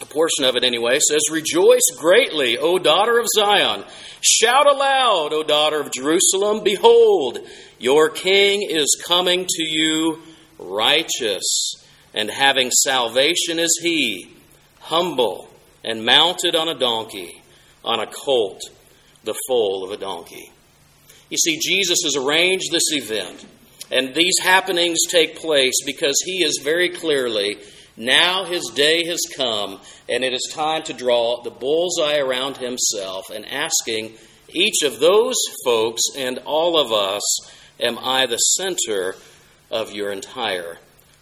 a 0.03 0.07
portion 0.07 0.45
of 0.45 0.55
it 0.57 0.65
anyway, 0.65 0.99
says, 0.99 1.23
Rejoice 1.31 1.97
greatly, 1.97 2.59
O 2.59 2.79
daughter 2.79 3.19
of 3.19 3.27
Zion. 3.35 3.85
Shout 4.21 4.67
aloud, 4.71 5.33
O 5.33 5.43
daughter 5.43 5.81
of 5.81 5.93
Jerusalem. 5.93 6.63
Behold, 6.63 7.39
your 7.79 8.11
king 8.11 8.69
is 8.69 9.01
coming 9.07 9.47
to 9.49 9.63
you 9.63 10.21
righteous, 10.59 11.75
and 12.13 12.31
having 12.31 12.71
salvation 12.71 13.59
is 13.59 13.79
he, 13.83 14.31
humble, 14.81 15.49
and 15.83 16.05
mounted 16.05 16.55
on 16.55 16.69
a 16.69 16.79
donkey, 16.79 17.43
on 17.85 18.01
a 18.01 18.07
colt, 18.07 18.63
the 19.25 19.35
foal 19.49 19.85
of 19.85 19.91
a 19.91 19.97
donkey. 19.97 20.53
You 21.31 21.37
see, 21.37 21.59
Jesus 21.59 21.99
has 22.05 22.17
arranged 22.17 22.71
this 22.71 22.93
event, 22.93 23.45
and 23.91 24.15
these 24.15 24.39
happenings 24.43 24.99
take 25.09 25.37
place 25.37 25.75
because 25.85 26.17
he 26.25 26.45
is 26.45 26.61
very 26.63 26.91
clearly 26.91 27.59
now 27.97 28.45
his 28.45 28.73
day 28.75 29.07
has 29.07 29.21
come, 29.37 29.81
and 30.09 30.25
it 30.25 30.33
is 30.33 30.51
time 30.53 30.83
to 30.85 30.93
draw 30.93 31.43
the 31.43 31.51
bullseye 31.51 32.19
around 32.19 32.57
himself 32.57 33.31
and 33.33 33.47
asking 33.47 34.15
each 34.49 34.83
of 34.83 34.99
those 34.99 35.37
folks 35.65 36.03
and 36.17 36.39
all 36.39 36.77
of 36.79 36.93
us, 36.93 37.23
Am 37.81 37.99
I 37.99 38.27
the 38.27 38.37
center 38.37 39.17
of 39.71 39.93
your 39.93 40.13
entire 40.13 40.79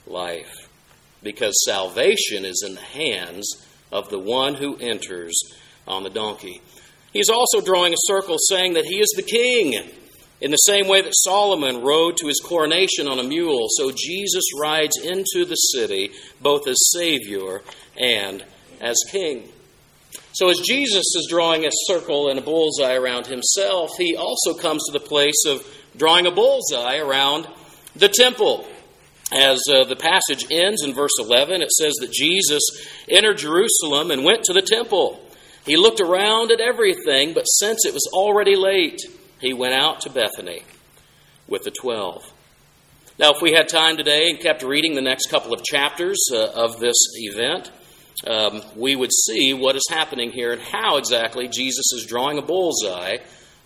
life? 0.07 0.69
Because 1.23 1.55
salvation 1.65 2.45
is 2.45 2.63
in 2.67 2.75
the 2.75 2.81
hands 2.81 3.67
of 3.91 4.11
the 4.11 4.19
one 4.19 4.55
who 4.55 4.77
enters 4.77 5.39
on 5.87 6.03
the 6.03 6.11
donkey. 6.11 6.61
He's 7.13 7.31
also 7.31 7.61
drawing 7.61 7.93
a 7.93 8.07
circle 8.07 8.37
saying 8.39 8.75
that 8.75 8.87
he 8.87 8.97
is 8.97 9.13
the 9.17 9.23
king. 9.23 9.91
In 10.41 10.51
the 10.51 10.57
same 10.57 10.89
way 10.89 11.03
that 11.03 11.15
Solomon 11.15 11.83
rode 11.83 12.17
to 12.17 12.27
his 12.27 12.41
coronation 12.41 13.07
on 13.07 13.21
a 13.21 13.23
mule, 13.23 13.69
so 13.71 13.93
Jesus 13.93 14.43
rides 14.61 14.97
into 14.99 15.45
the 15.45 15.55
city 15.55 16.11
both 16.41 16.67
as 16.67 16.91
Savior 16.91 17.63
and 17.97 18.45
as 18.81 18.97
King. 19.09 19.49
So, 20.33 20.49
as 20.49 20.59
Jesus 20.59 21.05
is 21.15 21.29
drawing 21.29 21.65
a 21.65 21.71
circle 21.87 22.31
and 22.31 22.39
a 22.39 22.43
bullseye 22.43 22.95
around 22.95 23.27
himself, 23.27 23.91
he 23.99 24.17
also 24.17 24.55
comes 24.55 24.83
to 24.87 24.93
the 24.93 25.05
place 25.05 25.45
of 25.47 25.65
drawing 25.97 26.27
a 26.27 26.31
bullseye 26.31 26.99
around 26.99 27.49
the 27.95 28.09
temple. 28.09 28.67
As 29.33 29.63
uh, 29.73 29.85
the 29.85 29.97
passage 29.97 30.47
ends 30.51 30.85
in 30.85 30.93
verse 30.93 31.19
11, 31.19 31.63
it 31.63 31.71
says 31.71 31.95
that 32.01 32.13
Jesus 32.13 32.63
entered 33.09 33.39
Jerusalem 33.39 34.11
and 34.11 34.25
went 34.25 34.45
to 34.45 34.53
the 34.53 34.63
temple. 34.63 35.25
He 35.65 35.77
looked 35.77 36.01
around 36.01 36.51
at 36.51 36.61
everything, 36.61 37.33
but 37.33 37.45
since 37.45 37.87
it 37.87 37.95
was 37.95 38.09
already 38.13 38.57
late, 38.57 39.01
he 39.41 39.55
went 39.55 39.75
out 39.75 40.03
to 40.03 40.11
Bethany 40.11 40.65
with 41.49 41.63
the 41.63 41.71
twelve. 41.71 42.23
Now, 43.19 43.33
if 43.33 43.41
we 43.41 43.53
had 43.53 43.69
time 43.69 43.97
today 43.97 44.29
and 44.29 44.41
kept 44.41 44.63
reading 44.63 44.95
the 44.95 45.03
next 45.03 45.31
couple 45.31 45.53
of 45.53 45.63
chapters 45.63 46.19
uh, 46.33 46.49
of 46.55 46.81
this 46.81 46.97
event, 47.15 47.71
um, 48.27 48.63
we 48.77 48.97
would 48.97 49.13
see 49.13 49.55
what 49.55 49.77
is 49.77 49.87
happening 49.89 50.31
here 50.31 50.53
and 50.53 50.61
how 50.61 50.97
exactly 50.97 51.49
Jesus 51.49 51.93
is 51.95 52.07
drawing 52.07 52.39
a 52.39 52.43
bullseye 52.43 53.19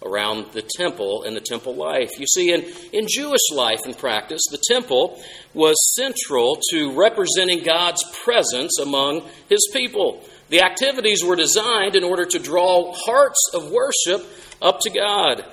around 0.06 0.52
the 0.52 0.62
temple 0.76 1.24
and 1.24 1.36
the 1.36 1.40
temple 1.40 1.74
life. 1.74 2.18
You 2.18 2.26
see, 2.26 2.52
in, 2.52 2.64
in 2.92 3.06
Jewish 3.08 3.50
life 3.52 3.80
and 3.84 3.96
practice, 3.96 4.42
the 4.50 4.62
temple 4.70 5.20
was 5.54 5.76
central 5.94 6.60
to 6.70 6.98
representing 6.98 7.62
God's 7.64 8.02
presence 8.24 8.78
among 8.78 9.22
his 9.48 9.68
people. 9.72 10.22
The 10.48 10.62
activities 10.62 11.24
were 11.24 11.36
designed 11.36 11.96
in 11.96 12.04
order 12.04 12.24
to 12.24 12.38
draw 12.38 12.92
hearts 12.94 13.50
of 13.52 13.70
worship 13.70 14.26
up 14.62 14.80
to 14.80 14.90
God. 14.90 15.44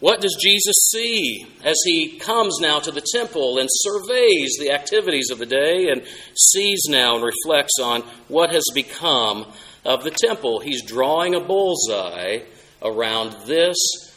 What 0.00 0.22
does 0.22 0.36
Jesus 0.40 0.76
see 0.90 1.46
as 1.62 1.76
he 1.84 2.18
comes 2.18 2.58
now 2.58 2.78
to 2.80 2.90
the 2.90 3.06
temple 3.14 3.58
and 3.58 3.68
surveys 3.70 4.56
the 4.58 4.72
activities 4.72 5.30
of 5.30 5.38
the 5.38 5.46
day 5.46 5.88
and 5.90 6.02
sees 6.34 6.84
now 6.88 7.16
and 7.16 7.24
reflects 7.24 7.74
on 7.82 8.00
what 8.28 8.50
has 8.50 8.64
become 8.74 9.46
of 9.84 10.02
the 10.02 10.10
temple? 10.10 10.60
He's 10.60 10.82
drawing 10.82 11.34
a 11.34 11.40
bullseye 11.40 12.40
around 12.82 13.32
this 13.46 13.76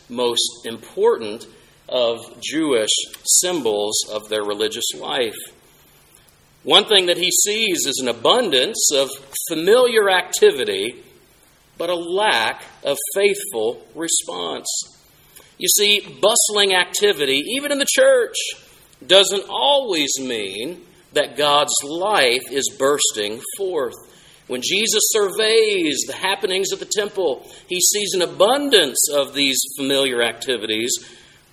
most 0.09 0.65
important 0.65 1.45
of 1.89 2.19
Jewish 2.41 2.91
symbols 3.23 3.95
of 4.11 4.29
their 4.29 4.43
religious 4.43 4.93
life. 4.97 5.35
One 6.63 6.85
thing 6.85 7.07
that 7.07 7.17
he 7.17 7.29
sees 7.29 7.85
is 7.85 7.99
an 8.01 8.07
abundance 8.07 8.89
of 8.93 9.09
familiar 9.49 10.09
activity, 10.09 11.03
but 11.77 11.89
a 11.89 11.95
lack 11.95 12.63
of 12.83 12.97
faithful 13.13 13.85
response. 13.95 14.67
You 15.57 15.67
see, 15.67 15.99
bustling 16.21 16.73
activity, 16.73 17.43
even 17.57 17.71
in 17.71 17.79
the 17.79 17.87
church, 17.87 18.35
doesn't 19.05 19.43
always 19.49 20.11
mean 20.19 20.81
that 21.11 21.37
God's 21.37 21.75
life 21.83 22.43
is 22.49 22.75
bursting 22.79 23.41
forth. 23.57 23.93
When 24.47 24.61
Jesus 24.61 25.01
surveys 25.11 26.03
the 26.05 26.15
happenings 26.15 26.73
at 26.73 26.79
the 26.79 26.85
temple, 26.97 27.49
he 27.67 27.79
sees 27.79 28.13
an 28.13 28.21
abundance 28.21 28.99
of 29.13 29.33
these 29.33 29.59
familiar 29.77 30.21
activities, 30.21 30.91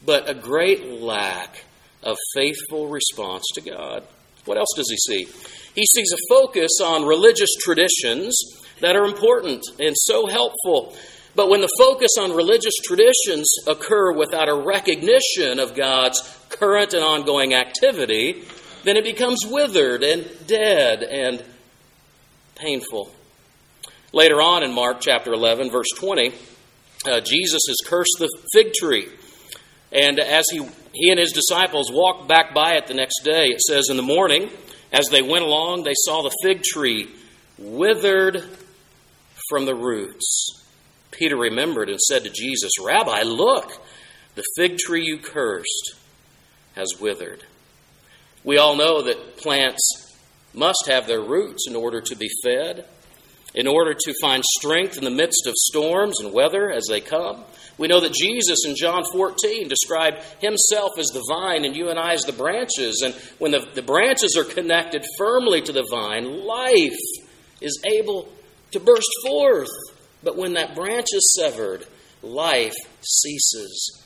but 0.04 0.28
a 0.28 0.34
great 0.34 1.00
lack 1.00 1.64
of 2.02 2.16
faithful 2.34 2.88
response 2.88 3.44
to 3.54 3.60
God. 3.60 4.04
What 4.44 4.58
else 4.58 4.70
does 4.74 4.90
he 4.90 4.96
see? 4.96 5.28
He 5.74 5.86
sees 5.86 6.12
a 6.12 6.34
focus 6.34 6.80
on 6.82 7.06
religious 7.06 7.54
traditions 7.60 8.36
that 8.80 8.96
are 8.96 9.04
important 9.04 9.62
and 9.78 9.94
so 9.96 10.26
helpful. 10.26 10.96
But 11.36 11.48
when 11.48 11.60
the 11.60 11.72
focus 11.78 12.10
on 12.18 12.32
religious 12.32 12.74
traditions 12.82 13.48
occur 13.68 14.12
without 14.12 14.48
a 14.48 14.54
recognition 14.54 15.60
of 15.60 15.76
God's 15.76 16.20
current 16.48 16.92
and 16.92 17.04
ongoing 17.04 17.54
activity, 17.54 18.42
then 18.82 18.96
it 18.96 19.04
becomes 19.04 19.46
withered 19.46 20.02
and 20.02 20.28
dead 20.46 21.04
and 21.04 21.44
painful. 22.60 23.10
Later 24.12 24.42
on 24.42 24.62
in 24.62 24.74
Mark 24.74 25.00
chapter 25.00 25.32
11, 25.32 25.70
verse 25.70 25.88
20, 25.96 26.32
uh, 27.08 27.20
Jesus 27.20 27.62
has 27.68 27.76
cursed 27.86 28.16
the 28.18 28.28
fig 28.52 28.72
tree. 28.72 29.08
And 29.92 30.18
as 30.20 30.44
he, 30.50 30.66
he 30.92 31.10
and 31.10 31.18
his 31.18 31.32
disciples 31.32 31.90
walked 31.92 32.28
back 32.28 32.54
by 32.54 32.74
it 32.74 32.86
the 32.86 32.94
next 32.94 33.22
day, 33.24 33.46
it 33.46 33.60
says, 33.60 33.88
In 33.88 33.96
the 33.96 34.02
morning, 34.02 34.50
as 34.92 35.08
they 35.08 35.22
went 35.22 35.44
along, 35.44 35.84
they 35.84 35.94
saw 35.94 36.22
the 36.22 36.36
fig 36.42 36.62
tree 36.62 37.08
withered 37.58 38.44
from 39.48 39.64
the 39.64 39.74
roots. 39.74 40.64
Peter 41.10 41.36
remembered 41.36 41.88
and 41.88 42.00
said 42.00 42.24
to 42.24 42.30
Jesus, 42.30 42.72
Rabbi, 42.82 43.22
look, 43.22 43.72
the 44.34 44.44
fig 44.56 44.78
tree 44.78 45.04
you 45.04 45.18
cursed 45.18 45.94
has 46.74 47.00
withered. 47.00 47.44
We 48.44 48.58
all 48.58 48.76
know 48.76 49.02
that 49.02 49.36
plants 49.36 50.09
must 50.54 50.84
have 50.86 51.06
their 51.06 51.22
roots 51.22 51.66
in 51.68 51.76
order 51.76 52.00
to 52.00 52.16
be 52.16 52.28
fed, 52.44 52.86
in 53.54 53.66
order 53.66 53.94
to 53.94 54.14
find 54.20 54.44
strength 54.44 54.96
in 54.96 55.04
the 55.04 55.10
midst 55.10 55.46
of 55.46 55.54
storms 55.54 56.20
and 56.20 56.32
weather 56.32 56.70
as 56.70 56.86
they 56.88 57.00
come. 57.00 57.44
We 57.78 57.88
know 57.88 58.00
that 58.00 58.12
Jesus 58.12 58.66
in 58.66 58.76
John 58.76 59.04
14 59.10 59.68
described 59.68 60.18
himself 60.40 60.98
as 60.98 61.06
the 61.06 61.24
vine 61.30 61.64
and 61.64 61.74
you 61.74 61.88
and 61.88 61.98
I 61.98 62.12
as 62.12 62.24
the 62.24 62.32
branches. 62.32 63.02
And 63.04 63.14
when 63.38 63.52
the, 63.52 63.66
the 63.74 63.82
branches 63.82 64.36
are 64.36 64.44
connected 64.44 65.04
firmly 65.16 65.62
to 65.62 65.72
the 65.72 65.86
vine, 65.90 66.44
life 66.44 66.98
is 67.60 67.80
able 67.86 68.28
to 68.72 68.80
burst 68.80 69.08
forth. 69.26 69.70
But 70.22 70.36
when 70.36 70.52
that 70.54 70.74
branch 70.74 71.06
is 71.12 71.34
severed, 71.40 71.86
life 72.22 72.74
ceases. 73.00 74.04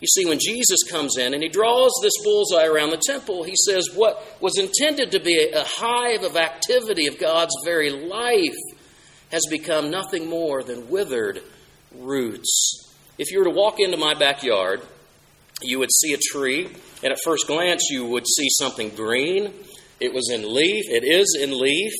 You 0.00 0.06
see, 0.06 0.24
when 0.24 0.38
Jesus 0.38 0.82
comes 0.90 1.18
in 1.18 1.34
and 1.34 1.42
he 1.42 1.48
draws 1.48 1.92
this 2.02 2.12
bullseye 2.24 2.66
around 2.66 2.90
the 2.90 3.02
temple, 3.06 3.44
he 3.44 3.54
says 3.66 3.88
what 3.94 4.40
was 4.40 4.58
intended 4.58 5.12
to 5.12 5.20
be 5.20 5.50
a 5.50 5.62
hive 5.62 6.22
of 6.22 6.36
activity 6.36 7.06
of 7.06 7.18
God's 7.18 7.54
very 7.64 7.90
life 7.90 8.56
has 9.30 9.42
become 9.50 9.90
nothing 9.90 10.28
more 10.28 10.62
than 10.62 10.88
withered 10.88 11.42
roots. 11.94 12.92
If 13.18 13.30
you 13.30 13.38
were 13.38 13.44
to 13.44 13.50
walk 13.50 13.78
into 13.78 13.98
my 13.98 14.14
backyard, 14.14 14.80
you 15.60 15.78
would 15.78 15.92
see 15.92 16.14
a 16.14 16.18
tree, 16.32 16.66
and 17.02 17.12
at 17.12 17.18
first 17.22 17.46
glance, 17.46 17.88
you 17.90 18.06
would 18.06 18.26
see 18.26 18.48
something 18.58 18.88
green. 18.90 19.52
It 20.00 20.14
was 20.14 20.30
in 20.32 20.42
leaf, 20.54 20.86
it 20.88 21.04
is 21.04 21.36
in 21.38 21.58
leaf. 21.58 21.92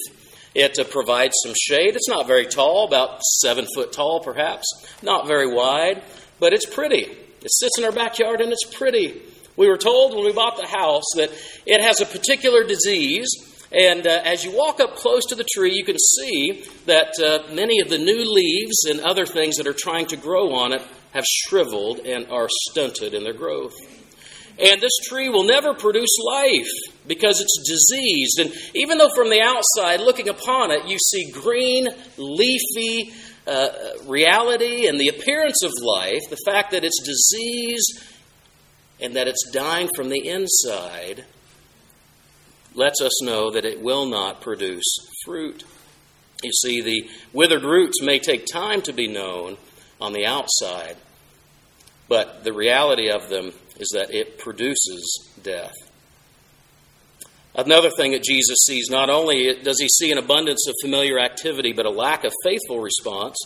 It 0.52 0.80
uh, 0.80 0.84
provides 0.84 1.34
some 1.44 1.54
shade. 1.54 1.94
It's 1.94 2.08
not 2.08 2.26
very 2.26 2.46
tall, 2.46 2.84
about 2.86 3.22
seven 3.22 3.66
foot 3.72 3.92
tall, 3.92 4.20
perhaps. 4.20 4.66
Not 5.00 5.28
very 5.28 5.46
wide, 5.46 6.02
but 6.40 6.52
it's 6.52 6.66
pretty. 6.66 7.06
It 7.42 7.50
sits 7.52 7.78
in 7.78 7.84
our 7.84 7.92
backyard 7.92 8.40
and 8.40 8.52
it's 8.52 8.64
pretty. 8.76 9.22
We 9.56 9.68
were 9.68 9.78
told 9.78 10.14
when 10.14 10.24
we 10.24 10.32
bought 10.32 10.56
the 10.56 10.66
house 10.66 11.04
that 11.16 11.30
it 11.66 11.82
has 11.82 12.00
a 12.00 12.06
particular 12.06 12.64
disease, 12.64 13.28
and 13.72 14.06
uh, 14.06 14.22
as 14.24 14.44
you 14.44 14.56
walk 14.56 14.80
up 14.80 14.96
close 14.96 15.26
to 15.26 15.34
the 15.34 15.46
tree, 15.54 15.72
you 15.74 15.84
can 15.84 15.98
see 15.98 16.64
that 16.86 17.12
uh, 17.22 17.52
many 17.54 17.80
of 17.80 17.88
the 17.88 17.98
new 17.98 18.24
leaves 18.24 18.84
and 18.88 19.00
other 19.00 19.26
things 19.26 19.56
that 19.56 19.66
are 19.66 19.76
trying 19.76 20.06
to 20.06 20.16
grow 20.16 20.52
on 20.54 20.72
it 20.72 20.82
have 21.12 21.24
shriveled 21.24 22.00
and 22.00 22.26
are 22.30 22.48
stunted 22.68 23.14
in 23.14 23.22
their 23.22 23.32
growth. 23.32 23.74
And 24.58 24.80
this 24.80 24.92
tree 25.08 25.28
will 25.28 25.44
never 25.44 25.72
produce 25.72 26.18
life 26.26 26.68
because 27.06 27.40
it's 27.40 27.58
diseased. 27.66 28.40
And 28.40 28.52
even 28.74 28.98
though 28.98 29.08
from 29.14 29.30
the 29.30 29.40
outside, 29.40 30.00
looking 30.00 30.28
upon 30.28 30.70
it, 30.70 30.86
you 30.86 30.98
see 30.98 31.30
green, 31.30 31.88
leafy 32.18 33.12
uh, 33.46 33.68
reality 34.06 34.86
and 34.86 34.98
the 34.98 35.08
appearance 35.08 35.62
of 35.62 35.72
life, 35.82 36.22
the 36.28 36.38
fact 36.44 36.70
that 36.72 36.84
it's 36.84 37.02
disease 37.02 37.84
and 39.00 39.16
that 39.16 39.28
it's 39.28 39.50
dying 39.52 39.88
from 39.96 40.08
the 40.08 40.28
inside, 40.28 41.24
lets 42.74 43.00
us 43.00 43.22
know 43.22 43.50
that 43.50 43.64
it 43.64 43.80
will 43.80 44.06
not 44.06 44.40
produce 44.40 44.84
fruit. 45.24 45.64
You 46.42 46.52
see, 46.52 46.80
the 46.80 47.08
withered 47.32 47.64
roots 47.64 48.02
may 48.02 48.18
take 48.18 48.46
time 48.46 48.82
to 48.82 48.92
be 48.92 49.08
known 49.08 49.56
on 50.00 50.12
the 50.12 50.26
outside, 50.26 50.96
but 52.08 52.44
the 52.44 52.52
reality 52.52 53.10
of 53.10 53.28
them 53.28 53.52
is 53.78 53.90
that 53.94 54.14
it 54.14 54.38
produces 54.38 55.30
death. 55.42 55.74
Another 57.54 57.90
thing 57.90 58.12
that 58.12 58.22
Jesus 58.22 58.58
sees, 58.66 58.88
not 58.90 59.10
only 59.10 59.54
does 59.62 59.80
he 59.80 59.88
see 59.88 60.12
an 60.12 60.18
abundance 60.18 60.68
of 60.68 60.74
familiar 60.82 61.18
activity, 61.18 61.72
but 61.72 61.86
a 61.86 61.90
lack 61.90 62.24
of 62.24 62.32
faithful 62.44 62.80
response. 62.80 63.36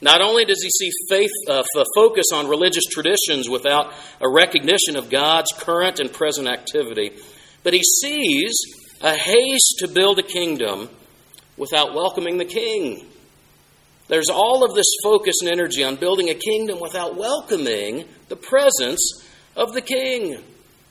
Not 0.00 0.20
only 0.20 0.44
does 0.44 0.60
he 0.62 0.70
see 0.70 0.90
faith, 1.08 1.30
uh, 1.48 1.62
focus 1.94 2.26
on 2.32 2.48
religious 2.48 2.84
traditions 2.90 3.48
without 3.48 3.92
a 4.20 4.28
recognition 4.28 4.96
of 4.96 5.08
God's 5.08 5.50
current 5.56 6.00
and 6.00 6.12
present 6.12 6.48
activity, 6.48 7.12
but 7.62 7.72
he 7.72 7.82
sees 7.82 8.54
a 9.00 9.14
haste 9.14 9.76
to 9.78 9.88
build 9.88 10.18
a 10.18 10.22
kingdom 10.22 10.90
without 11.56 11.94
welcoming 11.94 12.38
the 12.38 12.44
king. 12.44 13.06
There's 14.08 14.28
all 14.28 14.64
of 14.64 14.74
this 14.74 14.92
focus 15.02 15.36
and 15.40 15.50
energy 15.50 15.82
on 15.82 15.96
building 15.96 16.28
a 16.28 16.34
kingdom 16.34 16.80
without 16.80 17.16
welcoming 17.16 18.04
the 18.28 18.36
presence 18.36 19.24
of 19.56 19.72
the 19.72 19.80
king. 19.80 20.42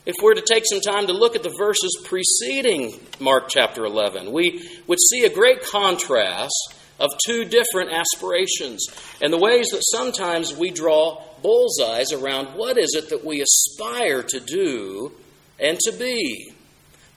If 0.06 0.16
we're 0.22 0.34
to 0.34 0.42
take 0.42 0.66
some 0.66 0.82
time 0.82 1.08
to 1.08 1.14
look 1.14 1.38
at 1.38 1.44
the 1.44 1.56
verses 1.58 1.98
preceding 2.04 3.00
Mark 3.22 3.48
chapter 3.48 3.86
11, 3.86 4.34
we 4.34 4.70
would 4.86 5.00
see 5.00 5.24
a 5.24 5.34
great 5.34 5.64
contrast 5.64 6.76
of 7.00 7.10
two 7.26 7.46
different 7.46 7.92
aspirations 7.92 8.86
and 9.22 9.32
the 9.32 9.38
ways 9.38 9.70
that 9.70 9.82
sometimes 9.82 10.54
we 10.54 10.72
draw 10.72 11.24
bullseyes 11.42 12.12
around 12.12 12.48
what 12.58 12.78
is 12.78 12.96
it 12.96 13.10
that 13.10 13.24
we 13.24 13.42
aspire 13.42 14.24
to 14.24 14.42
do 14.42 15.14
and 15.58 15.80
to 15.80 15.94
be. 15.94 16.52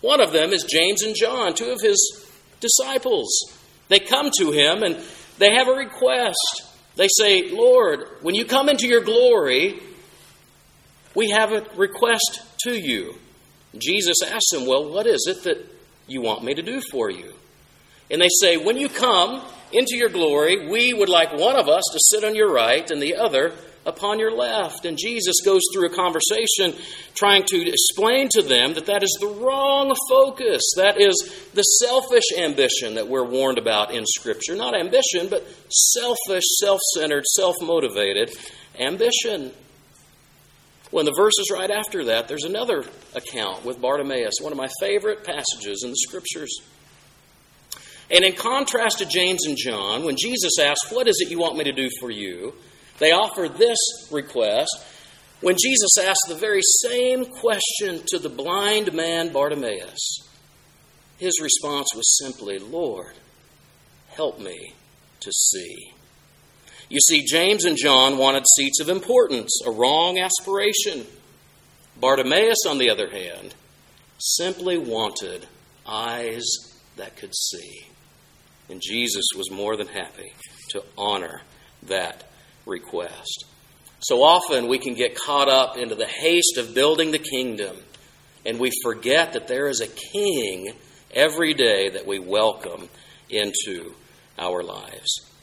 One 0.00 0.20
of 0.20 0.32
them 0.32 0.52
is 0.52 0.62
James 0.62 1.02
and 1.02 1.16
John, 1.16 1.54
two 1.54 1.72
of 1.72 1.80
his 1.80 2.24
disciples. 2.60 3.28
They 3.88 3.98
come 3.98 4.30
to 4.38 4.52
him 4.52 4.84
and 4.84 4.96
they 5.38 5.54
have 5.56 5.66
a 5.66 5.72
request. 5.72 6.62
They 6.94 7.08
say, 7.08 7.50
Lord, 7.50 8.04
when 8.22 8.36
you 8.36 8.44
come 8.44 8.68
into 8.68 8.86
your 8.86 9.02
glory, 9.02 9.80
we 11.16 11.30
have 11.30 11.50
a 11.50 11.66
request 11.76 12.42
to 12.66 12.78
you. 12.78 13.14
Jesus 13.78 14.16
asks 14.22 14.50
them, 14.52 14.66
Well, 14.66 14.90
what 14.90 15.06
is 15.06 15.26
it 15.28 15.44
that 15.44 15.64
you 16.06 16.20
want 16.20 16.44
me 16.44 16.54
to 16.54 16.62
do 16.62 16.80
for 16.90 17.10
you? 17.10 17.32
And 18.10 18.20
they 18.20 18.28
say, 18.40 18.56
When 18.56 18.76
you 18.76 18.88
come 18.88 19.42
into 19.72 19.96
your 19.96 20.08
glory, 20.08 20.68
we 20.68 20.92
would 20.92 21.08
like 21.08 21.32
one 21.32 21.56
of 21.56 21.68
us 21.68 21.84
to 21.92 21.98
sit 22.10 22.24
on 22.24 22.34
your 22.34 22.52
right 22.52 22.88
and 22.90 23.02
the 23.02 23.16
other 23.16 23.52
upon 23.84 24.18
your 24.18 24.32
left. 24.32 24.84
And 24.84 24.98
Jesus 24.98 25.36
goes 25.44 25.62
through 25.72 25.86
a 25.86 25.94
conversation 25.94 26.74
trying 27.14 27.44
to 27.44 27.68
explain 27.68 28.28
to 28.30 28.42
them 28.42 28.74
that 28.74 28.86
that 28.86 29.02
is 29.02 29.16
the 29.20 29.28
wrong 29.28 29.94
focus. 30.08 30.62
That 30.76 31.00
is 31.00 31.14
the 31.54 31.62
selfish 31.62 32.32
ambition 32.36 32.96
that 32.96 33.08
we're 33.08 33.24
warned 33.24 33.58
about 33.58 33.92
in 33.92 34.04
Scripture. 34.06 34.56
Not 34.56 34.78
ambition, 34.78 35.28
but 35.30 35.46
selfish, 35.70 36.44
self 36.58 36.80
centered, 36.94 37.24
self 37.26 37.54
motivated 37.62 38.30
ambition. 38.78 39.52
Well, 40.92 41.00
in 41.00 41.06
the 41.06 41.16
verses 41.16 41.50
right 41.52 41.70
after 41.70 42.04
that, 42.04 42.28
there's 42.28 42.44
another 42.44 42.84
account 43.14 43.64
with 43.64 43.80
Bartimaeus, 43.80 44.34
one 44.40 44.52
of 44.52 44.58
my 44.58 44.68
favorite 44.80 45.24
passages 45.24 45.82
in 45.84 45.90
the 45.90 45.96
scriptures. 45.96 46.56
And 48.10 48.24
in 48.24 48.34
contrast 48.34 48.98
to 48.98 49.06
James 49.06 49.46
and 49.46 49.56
John, 49.56 50.04
when 50.04 50.16
Jesus 50.16 50.58
asked, 50.60 50.86
What 50.90 51.08
is 51.08 51.16
it 51.20 51.30
you 51.30 51.38
want 51.38 51.56
me 51.56 51.64
to 51.64 51.72
do 51.72 51.88
for 52.00 52.10
you? 52.10 52.54
they 52.98 53.12
offered 53.12 53.56
this 53.56 53.78
request. 54.10 54.70
When 55.40 55.56
Jesus 55.62 55.98
asked 56.00 56.24
the 56.28 56.34
very 56.34 56.62
same 56.82 57.26
question 57.26 58.00
to 58.08 58.18
the 58.18 58.30
blind 58.30 58.92
man 58.94 59.32
Bartimaeus, 59.32 60.28
his 61.18 61.38
response 61.42 61.88
was 61.94 62.18
simply, 62.22 62.58
Lord, 62.58 63.14
help 64.08 64.40
me 64.40 64.72
to 65.20 65.32
see. 65.32 65.92
You 66.88 67.00
see, 67.00 67.24
James 67.24 67.64
and 67.64 67.76
John 67.76 68.16
wanted 68.16 68.44
seats 68.54 68.80
of 68.80 68.88
importance, 68.88 69.60
a 69.66 69.70
wrong 69.70 70.18
aspiration. 70.18 71.06
Bartimaeus, 72.00 72.64
on 72.68 72.78
the 72.78 72.90
other 72.90 73.10
hand, 73.10 73.54
simply 74.18 74.78
wanted 74.78 75.46
eyes 75.84 76.44
that 76.96 77.16
could 77.16 77.34
see. 77.34 77.86
And 78.68 78.80
Jesus 78.80 79.24
was 79.36 79.50
more 79.50 79.76
than 79.76 79.88
happy 79.88 80.32
to 80.70 80.84
honor 80.96 81.42
that 81.84 82.24
request. 82.66 83.44
So 84.00 84.22
often 84.22 84.68
we 84.68 84.78
can 84.78 84.94
get 84.94 85.16
caught 85.16 85.48
up 85.48 85.76
into 85.76 85.94
the 85.94 86.06
haste 86.06 86.58
of 86.58 86.74
building 86.74 87.10
the 87.10 87.18
kingdom, 87.18 87.76
and 88.44 88.60
we 88.60 88.70
forget 88.82 89.32
that 89.32 89.48
there 89.48 89.68
is 89.68 89.80
a 89.80 89.88
king 89.88 90.72
every 91.12 91.54
day 91.54 91.88
that 91.88 92.06
we 92.06 92.18
welcome 92.18 92.88
into 93.28 93.94
our 94.38 94.62
lives. 94.62 95.35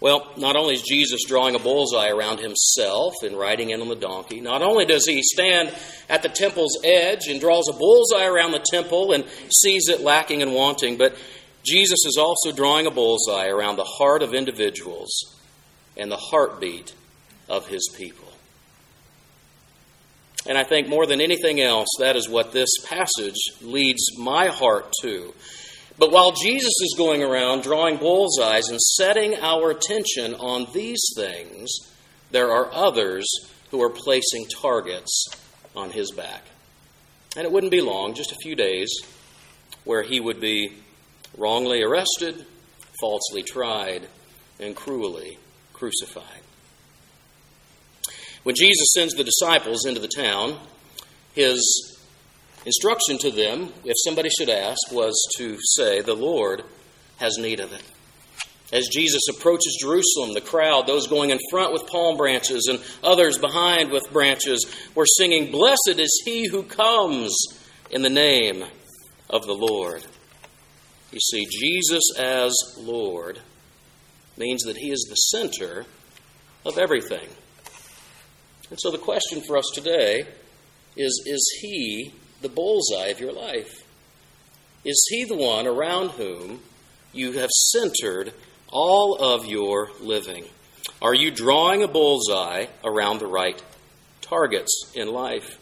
Well, 0.00 0.32
not 0.38 0.56
only 0.56 0.74
is 0.74 0.82
Jesus 0.82 1.20
drawing 1.26 1.54
a 1.54 1.58
bullseye 1.58 2.08
around 2.08 2.40
himself 2.40 3.14
and 3.22 3.36
riding 3.36 3.68
in 3.68 3.82
on 3.82 3.88
the 3.88 3.94
donkey, 3.94 4.40
not 4.40 4.62
only 4.62 4.86
does 4.86 5.06
he 5.06 5.22
stand 5.22 5.74
at 6.08 6.22
the 6.22 6.30
temple's 6.30 6.78
edge 6.82 7.28
and 7.28 7.38
draws 7.38 7.68
a 7.68 7.76
bullseye 7.76 8.26
around 8.26 8.52
the 8.52 8.64
temple 8.70 9.12
and 9.12 9.24
sees 9.54 9.88
it 9.88 10.00
lacking 10.00 10.40
and 10.40 10.54
wanting, 10.54 10.96
but 10.96 11.14
Jesus 11.64 11.98
is 12.06 12.16
also 12.18 12.50
drawing 12.50 12.86
a 12.86 12.90
bullseye 12.90 13.48
around 13.48 13.76
the 13.76 13.84
heart 13.84 14.22
of 14.22 14.32
individuals 14.32 15.38
and 15.98 16.10
the 16.10 16.16
heartbeat 16.16 16.94
of 17.50 17.68
his 17.68 17.86
people. 17.94 18.32
And 20.48 20.56
I 20.56 20.64
think 20.64 20.88
more 20.88 21.04
than 21.04 21.20
anything 21.20 21.60
else, 21.60 21.88
that 21.98 22.16
is 22.16 22.26
what 22.26 22.52
this 22.52 22.70
passage 22.86 23.36
leads 23.60 24.16
my 24.18 24.46
heart 24.46 24.90
to. 25.02 25.34
But 26.00 26.12
while 26.12 26.32
Jesus 26.32 26.72
is 26.80 26.94
going 26.96 27.22
around 27.22 27.62
drawing 27.62 27.98
bullseyes 27.98 28.70
and 28.70 28.80
setting 28.80 29.36
our 29.36 29.70
attention 29.70 30.34
on 30.34 30.66
these 30.72 31.02
things, 31.14 31.70
there 32.30 32.50
are 32.50 32.72
others 32.72 33.28
who 33.70 33.82
are 33.82 33.90
placing 33.90 34.46
targets 34.62 35.26
on 35.76 35.90
his 35.90 36.10
back. 36.10 36.42
And 37.36 37.44
it 37.44 37.52
wouldn't 37.52 37.70
be 37.70 37.82
long, 37.82 38.14
just 38.14 38.32
a 38.32 38.36
few 38.42 38.56
days, 38.56 38.90
where 39.84 40.02
he 40.02 40.20
would 40.20 40.40
be 40.40 40.72
wrongly 41.36 41.82
arrested, 41.82 42.46
falsely 42.98 43.42
tried, 43.42 44.08
and 44.58 44.74
cruelly 44.74 45.36
crucified. 45.74 46.24
When 48.42 48.54
Jesus 48.54 48.86
sends 48.94 49.12
the 49.12 49.24
disciples 49.24 49.84
into 49.84 50.00
the 50.00 50.08
town, 50.08 50.58
his 51.34 51.89
instruction 52.66 53.18
to 53.18 53.30
them, 53.30 53.72
if 53.84 53.94
somebody 54.04 54.28
should 54.28 54.50
ask, 54.50 54.92
was 54.92 55.14
to 55.36 55.58
say, 55.60 56.00
The 56.00 56.14
Lord 56.14 56.62
has 57.18 57.38
need 57.38 57.60
of 57.60 57.72
it. 57.72 57.82
As 58.72 58.86
Jesus 58.86 59.22
approaches 59.28 59.78
Jerusalem, 59.80 60.32
the 60.34 60.40
crowd, 60.40 60.86
those 60.86 61.08
going 61.08 61.30
in 61.30 61.38
front 61.50 61.72
with 61.72 61.88
palm 61.88 62.16
branches 62.16 62.68
and 62.70 62.80
others 63.02 63.36
behind 63.36 63.90
with 63.90 64.12
branches, 64.12 64.64
were 64.94 65.06
singing, 65.06 65.50
Blessed 65.50 65.98
is 65.98 66.22
he 66.24 66.46
who 66.46 66.62
comes 66.62 67.36
in 67.90 68.02
the 68.02 68.10
name 68.10 68.64
of 69.28 69.44
the 69.46 69.54
Lord. 69.54 70.06
You 71.10 71.18
see, 71.18 71.46
Jesus 71.50 72.04
as 72.16 72.54
Lord 72.78 73.40
means 74.36 74.62
that 74.62 74.76
he 74.76 74.92
is 74.92 75.04
the 75.08 75.16
center 75.16 75.84
of 76.64 76.78
everything. 76.78 77.28
And 78.70 78.78
so 78.80 78.92
the 78.92 78.98
question 78.98 79.42
for 79.46 79.56
us 79.56 79.68
today 79.74 80.24
is 80.96 81.22
Is 81.26 81.58
he 81.60 82.12
the 82.40 82.48
bullseye 82.48 83.08
of 83.08 83.20
your 83.20 83.32
life? 83.32 83.84
Is 84.84 85.06
he 85.10 85.24
the 85.24 85.36
one 85.36 85.66
around 85.66 86.10
whom 86.10 86.60
you 87.12 87.32
have 87.32 87.50
centered 87.50 88.32
all 88.68 89.16
of 89.16 89.46
your 89.46 89.90
living? 90.00 90.44
Are 91.02 91.14
you 91.14 91.30
drawing 91.30 91.82
a 91.82 91.88
bullseye 91.88 92.66
around 92.84 93.18
the 93.18 93.26
right 93.26 93.60
targets 94.22 94.92
in 94.94 95.12
life? 95.12 95.58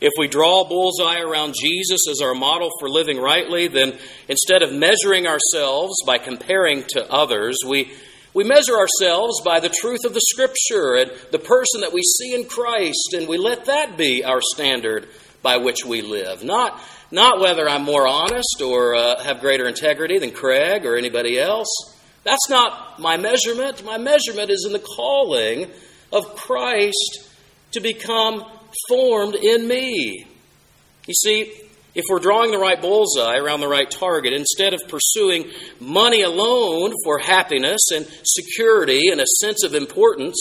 If 0.00 0.12
we 0.18 0.28
draw 0.28 0.60
a 0.60 0.68
bullseye 0.68 1.20
around 1.20 1.54
Jesus 1.60 2.02
as 2.10 2.20
our 2.20 2.34
model 2.34 2.70
for 2.78 2.88
living 2.88 3.18
rightly, 3.18 3.66
then 3.66 3.98
instead 4.28 4.62
of 4.62 4.72
measuring 4.72 5.26
ourselves 5.26 5.96
by 6.06 6.18
comparing 6.18 6.84
to 6.90 7.10
others, 7.10 7.58
we, 7.66 7.90
we 8.32 8.44
measure 8.44 8.76
ourselves 8.76 9.40
by 9.44 9.58
the 9.58 9.68
truth 9.68 10.04
of 10.04 10.14
the 10.14 10.20
Scripture 10.20 10.94
and 10.94 11.10
the 11.32 11.40
person 11.40 11.80
that 11.80 11.92
we 11.92 12.02
see 12.02 12.34
in 12.34 12.44
Christ, 12.44 13.14
and 13.14 13.26
we 13.26 13.38
let 13.38 13.64
that 13.64 13.96
be 13.96 14.22
our 14.24 14.40
standard 14.40 15.08
by 15.42 15.58
which 15.58 15.84
we 15.84 16.02
live. 16.02 16.44
Not, 16.44 16.80
not 17.10 17.40
whether 17.40 17.68
I'm 17.68 17.84
more 17.84 18.06
honest 18.06 18.60
or 18.62 18.94
uh, 18.94 19.22
have 19.22 19.40
greater 19.40 19.66
integrity 19.66 20.18
than 20.18 20.32
Craig 20.32 20.84
or 20.84 20.96
anybody 20.96 21.38
else. 21.38 21.68
That's 22.24 22.48
not 22.48 22.98
my 22.98 23.16
measurement. 23.16 23.84
My 23.84 23.98
measurement 23.98 24.50
is 24.50 24.64
in 24.66 24.72
the 24.72 24.78
calling 24.78 25.70
of 26.12 26.36
Christ 26.36 27.30
to 27.72 27.80
become 27.80 28.44
formed 28.88 29.34
in 29.34 29.66
me. 29.66 30.26
You 31.06 31.14
see, 31.14 31.52
if 31.94 32.04
we're 32.08 32.18
drawing 32.18 32.50
the 32.50 32.58
right 32.58 32.80
bullseye 32.80 33.38
around 33.38 33.60
the 33.60 33.68
right 33.68 33.90
target, 33.90 34.32
instead 34.32 34.74
of 34.74 34.80
pursuing 34.88 35.50
money 35.80 36.22
alone 36.22 36.92
for 37.02 37.18
happiness 37.18 37.80
and 37.94 38.06
security 38.24 39.08
and 39.10 39.20
a 39.20 39.26
sense 39.40 39.64
of 39.64 39.74
importance, 39.74 40.38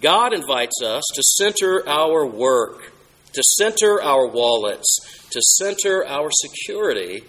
God 0.00 0.34
invites 0.34 0.82
us 0.82 1.04
to 1.14 1.22
center 1.22 1.88
our 1.88 2.26
work, 2.26 2.92
to 3.32 3.42
center 3.42 4.02
our 4.02 4.26
wallets, 4.26 5.28
to 5.30 5.40
center 5.42 6.06
our 6.06 6.30
security 6.32 7.22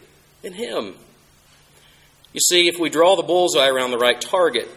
in 0.43 0.53
Him. 0.53 0.95
You 2.33 2.39
see, 2.39 2.67
if 2.67 2.79
we 2.79 2.89
draw 2.89 3.15
the 3.15 3.23
bullseye 3.23 3.69
around 3.69 3.91
the 3.91 3.97
right 3.97 4.19
target 4.19 4.69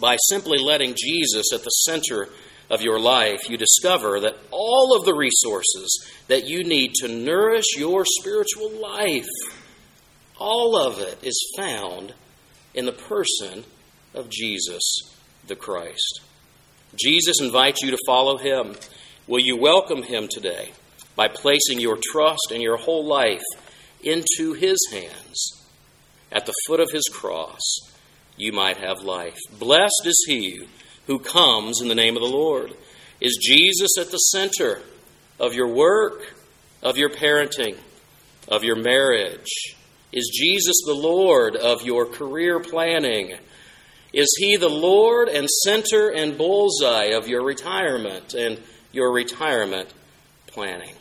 by 0.00 0.16
simply 0.28 0.58
letting 0.58 0.94
Jesus 0.96 1.52
at 1.52 1.62
the 1.62 1.70
center 1.70 2.28
of 2.70 2.80
your 2.80 2.98
life, 2.98 3.48
you 3.50 3.58
discover 3.58 4.20
that 4.20 4.36
all 4.50 4.96
of 4.96 5.04
the 5.04 5.14
resources 5.14 6.08
that 6.28 6.46
you 6.46 6.64
need 6.64 6.94
to 6.94 7.08
nourish 7.08 7.76
your 7.76 8.04
spiritual 8.06 8.70
life, 8.70 9.28
all 10.38 10.76
of 10.76 10.98
it 10.98 11.22
is 11.22 11.52
found 11.56 12.14
in 12.74 12.86
the 12.86 12.92
person 12.92 13.64
of 14.14 14.30
Jesus 14.30 15.14
the 15.46 15.56
Christ. 15.56 16.22
Jesus 16.96 17.40
invites 17.40 17.82
you 17.82 17.90
to 17.90 17.98
follow 18.06 18.38
him. 18.38 18.74
Will 19.28 19.38
you 19.38 19.56
welcome 19.56 20.02
him 20.02 20.26
today 20.28 20.72
by 21.14 21.28
placing 21.28 21.78
your 21.78 21.96
trust 22.10 22.50
and 22.50 22.60
your 22.60 22.76
whole 22.76 23.06
life 23.06 23.42
into 24.02 24.54
his 24.54 24.78
hands? 24.90 25.64
At 26.32 26.44
the 26.46 26.54
foot 26.66 26.80
of 26.80 26.90
his 26.90 27.08
cross, 27.12 27.60
you 28.36 28.50
might 28.52 28.78
have 28.78 29.02
life. 29.02 29.38
Blessed 29.60 30.06
is 30.06 30.24
he 30.26 30.66
who 31.06 31.20
comes 31.20 31.80
in 31.80 31.86
the 31.86 31.94
name 31.94 32.16
of 32.16 32.22
the 32.22 32.28
Lord? 32.28 32.74
Is 33.20 33.38
Jesus 33.40 33.96
at 33.96 34.10
the 34.10 34.16
center 34.16 34.82
of 35.38 35.54
your 35.54 35.68
work, 35.68 36.34
of 36.82 36.96
your 36.96 37.10
parenting, 37.10 37.76
of 38.48 38.64
your 38.64 38.76
marriage? 38.76 39.76
Is 40.10 40.36
Jesus 40.36 40.82
the 40.84 40.94
Lord 40.94 41.54
of 41.54 41.82
your 41.82 42.06
career 42.06 42.58
planning? 42.58 43.36
Is 44.12 44.34
He 44.40 44.56
the 44.56 44.68
Lord 44.68 45.28
and 45.28 45.48
center 45.48 46.08
and 46.08 46.36
bullseye 46.36 47.12
of 47.14 47.28
your 47.28 47.44
retirement 47.44 48.34
and 48.34 48.60
your 48.92 49.12
retirement 49.12 49.92
planning? 50.46 50.94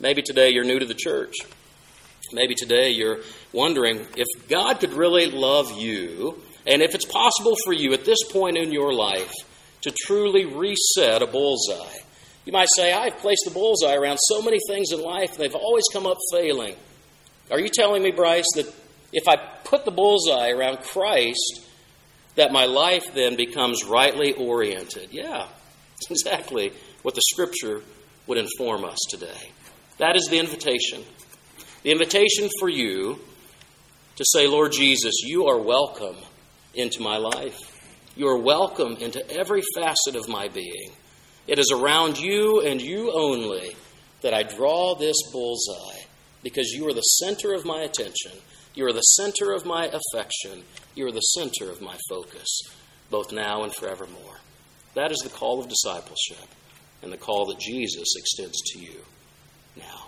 Maybe 0.00 0.22
today 0.22 0.50
you're 0.50 0.64
new 0.64 0.78
to 0.78 0.86
the 0.86 0.94
church. 0.94 1.34
Maybe 2.32 2.54
today 2.54 2.90
you're 2.90 3.20
wondering 3.52 4.06
if 4.16 4.48
God 4.48 4.80
could 4.80 4.92
really 4.92 5.30
love 5.30 5.72
you 5.72 6.42
and 6.66 6.82
if 6.82 6.94
it's 6.94 7.06
possible 7.06 7.56
for 7.64 7.72
you 7.72 7.94
at 7.94 8.04
this 8.04 8.18
point 8.30 8.58
in 8.58 8.72
your 8.72 8.92
life 8.92 9.32
to 9.82 9.90
truly 9.90 10.44
reset 10.44 11.22
a 11.22 11.26
bullseye, 11.26 11.96
you 12.44 12.52
might 12.52 12.68
say, 12.76 12.92
I've 12.92 13.16
placed 13.18 13.42
the 13.46 13.50
bullseye 13.50 13.94
around 13.94 14.18
so 14.18 14.42
many 14.42 14.58
things 14.68 14.92
in 14.92 15.00
life 15.02 15.32
and 15.32 15.38
they've 15.38 15.54
always 15.54 15.84
come 15.92 16.06
up 16.06 16.18
failing. 16.32 16.76
Are 17.50 17.60
you 17.60 17.70
telling 17.72 18.02
me, 18.02 18.10
Brice, 18.10 18.46
that 18.56 18.72
if 19.12 19.26
I 19.26 19.36
put 19.64 19.84
the 19.84 19.90
bullseye 19.90 20.50
around 20.50 20.78
Christ, 20.82 21.64
that 22.36 22.52
my 22.52 22.66
life 22.66 23.14
then 23.14 23.36
becomes 23.36 23.84
rightly 23.84 24.34
oriented? 24.34 25.08
Yeah, 25.10 25.46
exactly 26.10 26.72
what 27.02 27.14
the 27.14 27.22
Scripture 27.32 27.82
would 28.26 28.38
inform 28.38 28.84
us 28.84 28.98
today. 29.08 29.52
That 29.98 30.16
is 30.16 30.26
the 30.28 30.38
invitation. 30.38 31.02
The 31.82 31.92
invitation 31.92 32.48
for 32.60 32.68
you 32.68 33.18
to 34.16 34.24
say, 34.24 34.46
Lord 34.46 34.72
Jesus, 34.72 35.14
you 35.22 35.46
are 35.46 35.58
welcome 35.58 36.16
into 36.74 37.00
my 37.00 37.16
life. 37.16 37.58
You 38.16 38.28
are 38.28 38.38
welcome 38.38 38.96
into 38.96 39.28
every 39.30 39.62
facet 39.74 40.16
of 40.16 40.28
my 40.28 40.48
being. 40.48 40.92
It 41.46 41.58
is 41.58 41.72
around 41.72 42.18
you 42.18 42.60
and 42.60 42.80
you 42.80 43.12
only 43.12 43.76
that 44.20 44.34
I 44.34 44.42
draw 44.42 44.94
this 44.94 45.16
bullseye 45.32 46.02
because 46.42 46.72
you 46.72 46.86
are 46.88 46.92
the 46.92 47.00
center 47.00 47.54
of 47.54 47.64
my 47.64 47.82
attention. 47.82 48.32
You 48.74 48.86
are 48.86 48.92
the 48.92 49.00
center 49.00 49.52
of 49.52 49.64
my 49.64 49.86
affection. 49.86 50.62
You 50.94 51.06
are 51.06 51.12
the 51.12 51.20
center 51.20 51.70
of 51.70 51.80
my 51.80 51.96
focus, 52.08 52.60
both 53.10 53.32
now 53.32 53.64
and 53.64 53.74
forevermore. 53.74 54.40
That 54.98 55.12
is 55.12 55.18
the 55.18 55.30
call 55.30 55.60
of 55.60 55.68
discipleship 55.68 56.44
and 57.04 57.12
the 57.12 57.16
call 57.16 57.46
that 57.46 57.60
Jesus 57.60 58.16
extends 58.16 58.60
to 58.72 58.80
you 58.80 59.04
now. 59.76 60.06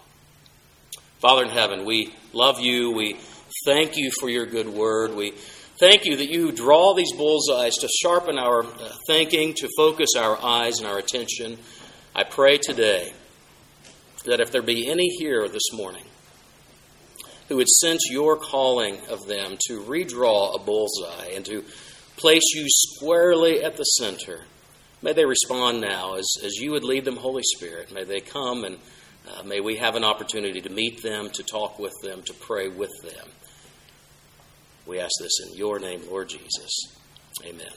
Father 1.21 1.45
in 1.45 1.49
heaven, 1.49 1.85
we 1.85 2.13
love 2.33 2.59
you. 2.59 2.91
We 2.91 3.17
thank 3.65 3.97
you 3.97 4.11
for 4.19 4.29
your 4.29 4.47
good 4.47 4.69
word. 4.69 5.15
We 5.15 5.31
thank 5.79 6.07
you 6.07 6.17
that 6.17 6.29
you 6.29 6.51
draw 6.51 6.95
these 6.95 7.13
bullseyes 7.13 7.77
to 7.77 7.89
sharpen 8.03 8.37
our 8.37 8.65
uh, 8.65 8.93
thinking, 9.07 9.55
to 9.59 9.69
focus 9.77 10.09
our 10.19 10.37
eyes 10.43 10.79
and 10.79 10.89
our 10.89 10.99
attention. 10.99 11.59
I 12.13 12.25
pray 12.25 12.59
today 12.59 13.13
that 14.25 14.41
if 14.41 14.51
there 14.51 14.61
be 14.61 14.91
any 14.91 15.07
here 15.07 15.49
this 15.49 15.73
morning 15.73 16.07
who 17.49 17.59
would 17.59 17.69
sense 17.69 18.09
your 18.11 18.37
calling 18.37 18.99
of 19.09 19.29
them 19.29 19.57
to 19.69 19.83
redraw 19.83 20.57
a 20.57 20.59
bullseye 20.59 21.29
and 21.33 21.45
to 21.45 21.65
place 22.17 22.55
you 22.57 22.65
squarely 22.67 23.63
at 23.63 23.77
the 23.77 23.85
center, 23.85 24.47
may 25.03 25.13
they 25.13 25.25
respond 25.25 25.81
now 25.81 26.15
as, 26.15 26.27
as 26.45 26.57
you 26.57 26.73
would 26.73 26.85
lead 26.85 27.05
them, 27.05 27.17
Holy 27.17 27.43
Spirit. 27.57 27.93
May 27.93 28.05
they 28.05 28.21
come 28.21 28.65
and 28.65 28.79
uh, 29.29 29.43
may 29.43 29.61
we 29.61 29.77
have 29.77 29.97
an 29.97 30.05
opportunity 30.05 30.61
to 30.61 30.71
meet 30.71 31.03
them, 31.03 31.31
to 31.31 31.43
talk 31.43 31.79
with 31.79 31.95
them, 32.03 32.23
to 32.23 32.35
pray 32.35 32.69
with 32.69 32.93
them. 33.03 33.29
We 34.87 34.99
ask 34.99 35.13
this 35.21 35.41
in 35.47 35.57
your 35.57 35.79
name, 35.79 36.03
Lord 36.09 36.29
Jesus. 36.29 36.97
Amen. 37.45 37.71